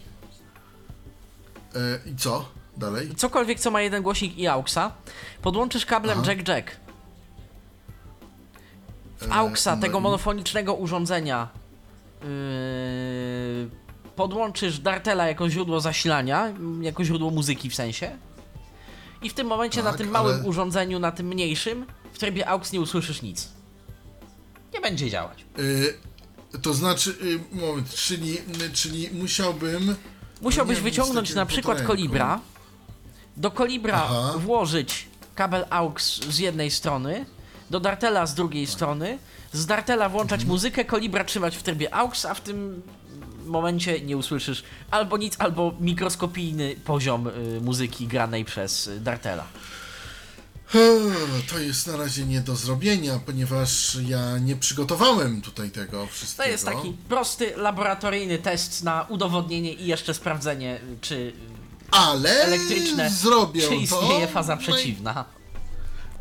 [1.75, 2.49] E, I co?
[2.77, 3.15] Dalej?
[3.17, 4.79] cokolwiek co ma jeden głośnik i AUXa,
[5.43, 6.65] podłączysz kablem jack-jack.
[9.21, 11.49] W E, AUXa no tego i- monofonicznego urządzenia
[12.23, 12.29] yy,
[14.17, 18.19] podłączysz Dartela jako źródło zasilania, jako źródło muzyki w sensie.
[19.23, 22.49] I w tym momencie na Tak, tym małym ale- urządzeniu, na tym mniejszym, w trybie
[22.49, 23.49] AUX nie usłyszysz nic.
[24.75, 25.45] Nie będzie działać.
[26.55, 27.17] E, to znaczy,
[27.55, 28.39] e, moment, czyli,
[28.73, 29.97] czyli musiałbym.
[30.43, 32.41] Musiałbyś wiem, wyciągnąć na przykład kolibra,
[33.37, 34.33] do kolibra Aha.
[34.39, 37.27] włożyć kabel AUX z jednej strony,
[37.71, 39.19] do Dartela z drugiej strony,
[39.53, 40.49] z Dartela włączać Mhm.
[40.49, 42.83] muzykę, kolibra trzymać w trybie AUX, a w tym
[43.49, 49.47] momencie nie usłyszysz albo nic, albo mikroskopijny poziom y, muzyki granej przez y, Dartela.
[51.51, 56.45] To jest na razie nie do zrobienia, ponieważ ja nie przygotowałem tutaj tego wszystkiego.
[56.45, 61.33] To jest taki prosty, laboratoryjny test na udowodnienie i jeszcze sprawdzenie, y, czy
[61.91, 65.25] Ale elektryczne, zrobię czy to istnieje faza naj- przeciwna.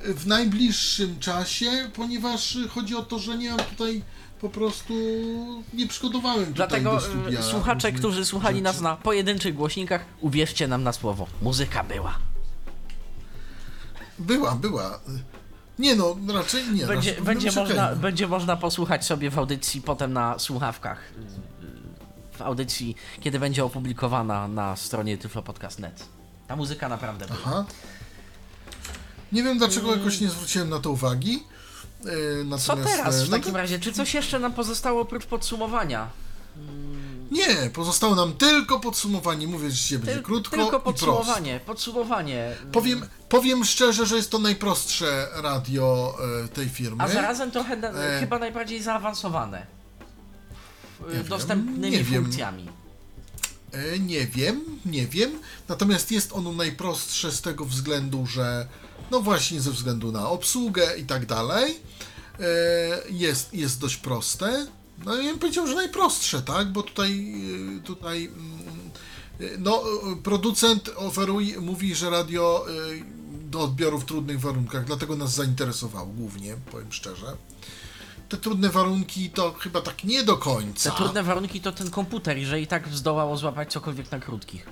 [0.04, 4.04] w najbliższym czasie, ponieważ chodzi o to, że nie mam tutaj
[4.42, 4.94] po prostu
[5.74, 8.64] nie przygotowałem Dlatego do studia słuchacze, którzy słuchali rzeczy.
[8.64, 11.28] nas na pojedynczych głośnikach, uwierzcie nam na słowo.
[11.42, 12.18] Muzyka była.
[14.20, 15.00] Była, była.
[15.80, 16.86] Nie no, raczej nie.
[16.88, 21.00] Będzie, raczej będzie, można, będzie można posłuchać sobie w audycji potem na słuchawkach.
[22.34, 26.06] y, W audycji, kiedy będzie opublikowana na stronie tyflopodcast.net.
[26.48, 27.40] Ta muzyka naprawdę była.
[27.46, 27.66] Aha.
[29.32, 31.44] Nie wiem dlaczego jakoś nie zwróciłem na to uwagi.
[32.08, 32.44] Co
[32.76, 33.80] natomiast, teraz e, w no takim to- razie?
[33.80, 36.08] Czy coś jeszcze nam pozostało oprócz podsumowania?
[37.32, 39.48] Nie, pozostało nam tylko podsumowanie.
[39.48, 40.84] Mówię, że dzisiaj będzie Tyl- krótko tylko i prosto.
[40.92, 41.60] podsumowanie.
[41.66, 42.56] Podsumowanie.
[42.72, 47.04] Powiem, powiem szczerze, że jest to najprostsze radio e, tej firmy.
[47.04, 48.20] A zarazem trochę E.
[48.20, 49.66] chyba najbardziej zaawansowane.
[51.14, 52.24] Wiem, Dostępnymi wiem.
[52.24, 52.64] funkcjami.
[52.64, 52.72] E,
[54.00, 55.40] Nie wiem, nie wiem.
[55.68, 58.68] Natomiast jest ono najprostsze z tego względu, że
[59.12, 61.80] no właśnie ze względu na obsługę i tak dalej.
[62.40, 62.44] E,
[63.10, 64.68] Jest, jest dość proste.
[65.06, 66.72] No ja bym powiedział, że najprostsze, tak?
[66.72, 67.34] Bo tutaj,
[67.78, 68.60] e, tutaj mm,
[69.40, 72.74] e, no, e, producent oferuje, mówi, że radio e,
[73.52, 77.38] do odbioru w trudnych warunkach, dlatego nas zainteresowało głównie, powiem szczerze.
[78.30, 80.92] Te trudne warunki to chyba tak nie do końca.
[80.92, 84.68] Te trudne warunki to ten komputer, że i tak zdołało złapać cokolwiek na krótkich.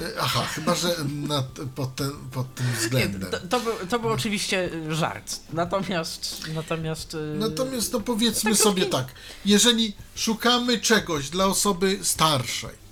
[0.00, 0.96] E, Aha, chyba, że
[1.28, 1.42] na,
[1.74, 3.30] pod, ten, pod tym względem.
[3.30, 5.40] To, to, był, to był oczywiście y, żart.
[5.52, 6.48] Natomiast.
[6.54, 7.14] Natomiast.
[7.14, 9.06] y, Natomiast no powiedzmy Tak, sobie tak,
[9.44, 12.82] jeżeli szukamy czegoś dla osoby starszej,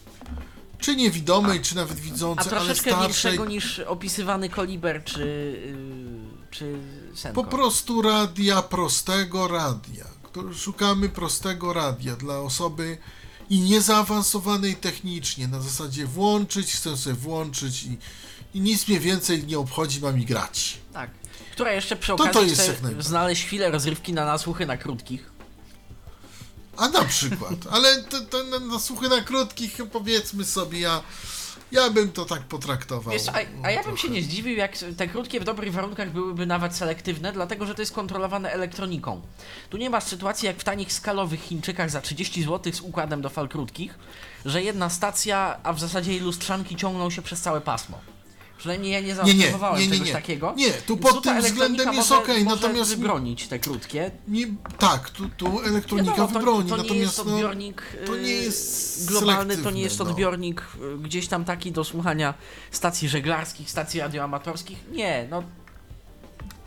[0.78, 5.22] czy niewidomej, czy nawet A widzącej, ale starszej, większego niż opisywany koliber czy.
[5.22, 6.78] y, czy
[7.14, 7.42] Senko.
[7.44, 10.04] po prostu radia, prostego radia.
[10.54, 12.98] Szukamy prostego radia dla osoby
[13.50, 17.98] i niezaawansowanej technicznie, na zasadzie włączyć, chcę sobie włączyć i,
[18.54, 20.78] i nic mnie więcej nie obchodzi, mam i grać.
[20.92, 21.10] Tak.
[21.52, 25.30] Która jeszcze przy To to okazji jest chce znaleźć chwilę rozrywki na nasłuchy na krótkich.
[26.76, 31.02] A na przykład, ale to, to na, na słuchy na krótkich, powiedzmy sobie, ja
[31.72, 33.12] Ja bym to tak potraktował.
[33.12, 36.46] Wiesz, a, a ja bym się nie zdziwił, jak te krótkie w dobrych warunkach byłyby
[36.46, 39.20] nawet selektywne, dlatego że to jest kontrolowane elektroniką.
[39.70, 43.28] Tu nie ma sytuacji jak w tanich skalowych Chińczykach za 30 zł z układem do
[43.28, 43.94] fal krótkich,
[44.44, 47.98] że jedna stacja, a w zasadzie jej lustrzanki ciągną się przez całe pasmo.
[48.60, 50.12] Przynajmniej ja nie Nie, nie, zaobserwowałem nie, nie, czegoś nie.
[50.14, 50.54] takiego.
[50.56, 54.10] Nie, tu pod tym względem jest może natomiast- wybronić te krótkie.
[54.28, 54.46] Nie,
[54.78, 58.28] tak, tu, tu elektronika Wiadomo, to, wybroni, to nie natomiast jest no, odbiornik to nie
[58.32, 60.04] jest globalny, to nie jest no.
[60.04, 62.34] odbiornik yy, gdzieś tam taki do słuchania
[62.70, 64.78] stacji żeglarskich, stacji radioamatorskich.
[64.92, 65.42] Nie, no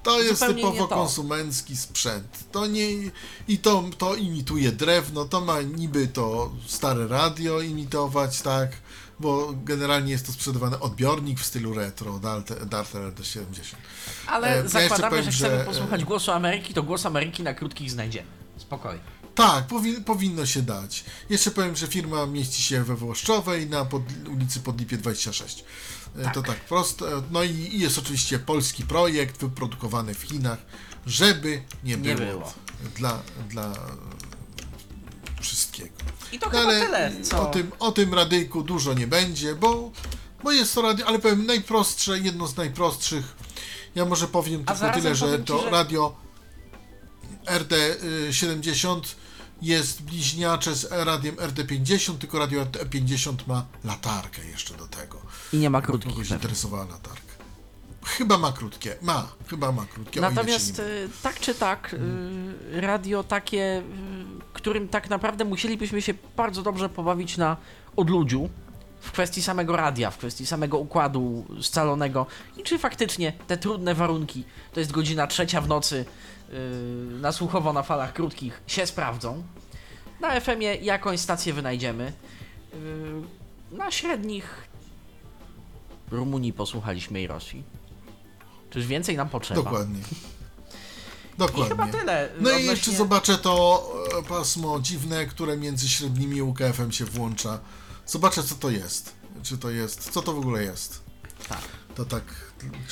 [0.04, 0.96] To jest nie typowo to.
[0.96, 2.40] konsumencki sprzęt.
[2.52, 2.88] To nie.
[3.48, 8.70] I to, to imituje drewno, to ma niby to stare radio imitować, tak?
[9.24, 12.20] Bo generalnie jest to sprzedawany odbiornik w stylu retro,
[12.66, 13.76] Darter RD70.
[14.28, 17.06] ale E, ja jeszcze zakładamy, powiem, że chcemy że, e, posłuchać głosu Ameryki, to głos
[17.06, 18.28] Ameryki na krótkich znajdziemy.
[18.58, 19.04] Spokojnie.
[19.36, 21.04] Tak, powi powinno się dać.
[21.30, 25.64] Jeszcze powiem, że firma mieści się we Włoszczowej na pod ulicy Podlipie 26.
[26.18, 27.06] E, To tak prosto.
[27.32, 30.60] No i i jest oczywiście polski projekt wyprodukowany w Chinach,
[31.06, 32.54] żeby nie było, Nie było.
[32.96, 33.20] Dla,
[33.50, 33.74] dla
[35.44, 35.94] wszystkiego.
[36.32, 37.42] I to No chyba ale tyle, co...
[37.42, 39.92] o tym, o tym radyjku dużo nie będzie, bo,
[40.44, 43.36] bo jest to radio, ale powiem najprostsze, jedno z najprostszych.
[43.96, 46.16] Ja może powiem tylko zarazem tyle, że ci, to że- radio
[47.46, 49.02] RD70
[49.62, 55.22] jest bliźniacze z radiem RD50, tylko radio RD50 ma latarkę jeszcze do tego.
[55.54, 56.12] I nie ma krótkich.
[56.12, 57.33] Kogoś interesowała latarka.
[58.06, 58.96] Chyba ma krótkie.
[59.02, 60.22] Ma, chyba ma krótkie.
[60.22, 63.84] Natomiast y, tak czy tak, y, radio takie, y,
[64.54, 67.58] którym tak naprawdę musielibyśmy się bardzo dobrze pobawić na
[67.96, 68.50] odludziu
[69.00, 72.26] w kwestii samego radia, w kwestii samego układu scalonego
[72.58, 74.44] i czy faktycznie te trudne warunki,
[74.74, 76.06] to jest godzina trzecia w nocy,
[77.22, 79.44] na słuchowo na falach krótkich, się sprawdzą.
[80.20, 82.14] Na FM-ie jakąś stację wynajdziemy.
[83.72, 84.68] Na średnich
[86.12, 87.64] Rumunii posłuchaliśmy i Rosji.
[88.74, 89.64] Czyż więcej nam potrzeba?
[89.64, 90.00] Dokładnie.
[91.38, 91.66] Dokładnie.
[91.66, 92.30] I chyba tyle.
[92.40, 93.86] No i odnośnie- jeszcze zobaczę to
[94.20, 97.60] e, pasmo dziwne, które między średnimi UKF-em się włącza.
[98.06, 99.14] Zobaczę, co to jest.
[99.44, 100.12] Czy to jest.
[100.12, 101.02] Co to w ogóle jest?
[101.50, 101.62] Tak.
[101.96, 102.24] To tak.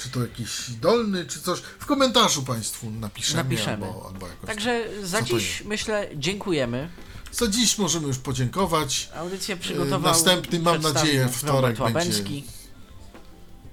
[0.03, 1.59] Czy to jakiś dolny, czy coś?
[1.79, 3.43] W komentarzu Państwu napiszemy.
[3.43, 3.85] Napiszemy.
[3.85, 6.89] Albo, albo jakoś Także za dziś myślę dziękujemy.
[7.31, 9.09] Za dziś możemy już podziękować.
[9.15, 12.23] Audycję przygotował Następny, mam nadzieję, wtorek będzie.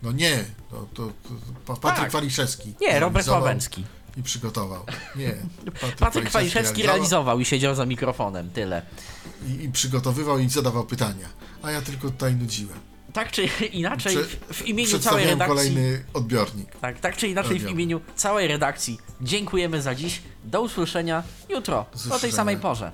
[0.03, 1.13] No nie, to, to,
[1.67, 2.11] to Patryk Tak.
[2.13, 2.75] Waliszewski.
[2.81, 3.85] Nie, Robert Łabęcki.
[4.17, 4.85] I przygotował.
[5.17, 5.37] Nie.
[6.01, 8.51] Patryk Waliszewski realizował i siedział za mikrofonem.
[8.51, 8.83] Tyle.
[9.47, 11.29] I, I przygotowywał i zadawał pytania.
[11.63, 12.79] A ja tylko tutaj nudziłem.
[13.13, 15.57] Tak czy inaczej, Prze- w, w imieniu całej redakcji.
[15.57, 16.77] kolejny odbiornik.
[16.81, 17.73] Tak, tak czy inaczej, w Radiowy.
[17.73, 20.23] imieniu całej redakcji dziękujemy za dziś.
[20.45, 22.93] Do usłyszenia jutro, o tej samej porze.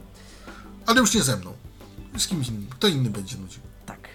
[0.87, 1.53] Ale już nie ze mną.
[2.19, 2.67] Z kimś innym.
[2.71, 3.61] Kto inny będzie nudził.
[3.87, 4.09] Tak.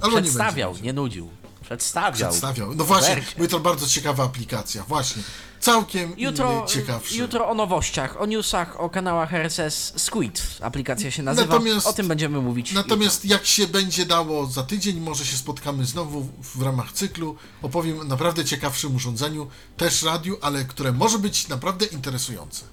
[0.00, 1.30] Albo nie Przedstawiał, będzie nie nudził.
[1.64, 2.30] Przedstawiał.
[2.30, 2.74] Przedstawiał.
[2.74, 4.84] No właśnie, bo to bardzo ciekawa aplikacja.
[4.88, 5.22] Właśnie.
[5.60, 7.16] Całkiem Jutro, inny, ciekawszy.
[7.16, 10.42] jutro o nowościach, o newsach, o kanałach RSS Squid.
[10.60, 11.54] Aplikacja się nazywa.
[11.54, 12.72] Natomiast- o tym będziemy mówić.
[12.72, 17.36] Natomiast jak się będzie dało za tydzień, może się spotkamy znowu w ramach cyklu.
[17.62, 22.64] Opowiem o naprawdę ciekawszym urządzeniu, też radiu, ale które może być naprawdę interesujące.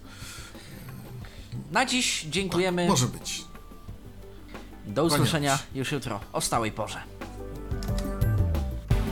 [1.71, 2.87] Na dziś dziękujemy.
[2.87, 3.43] Może być.
[4.85, 7.03] Do usłyszenia już jutro o stałej porze.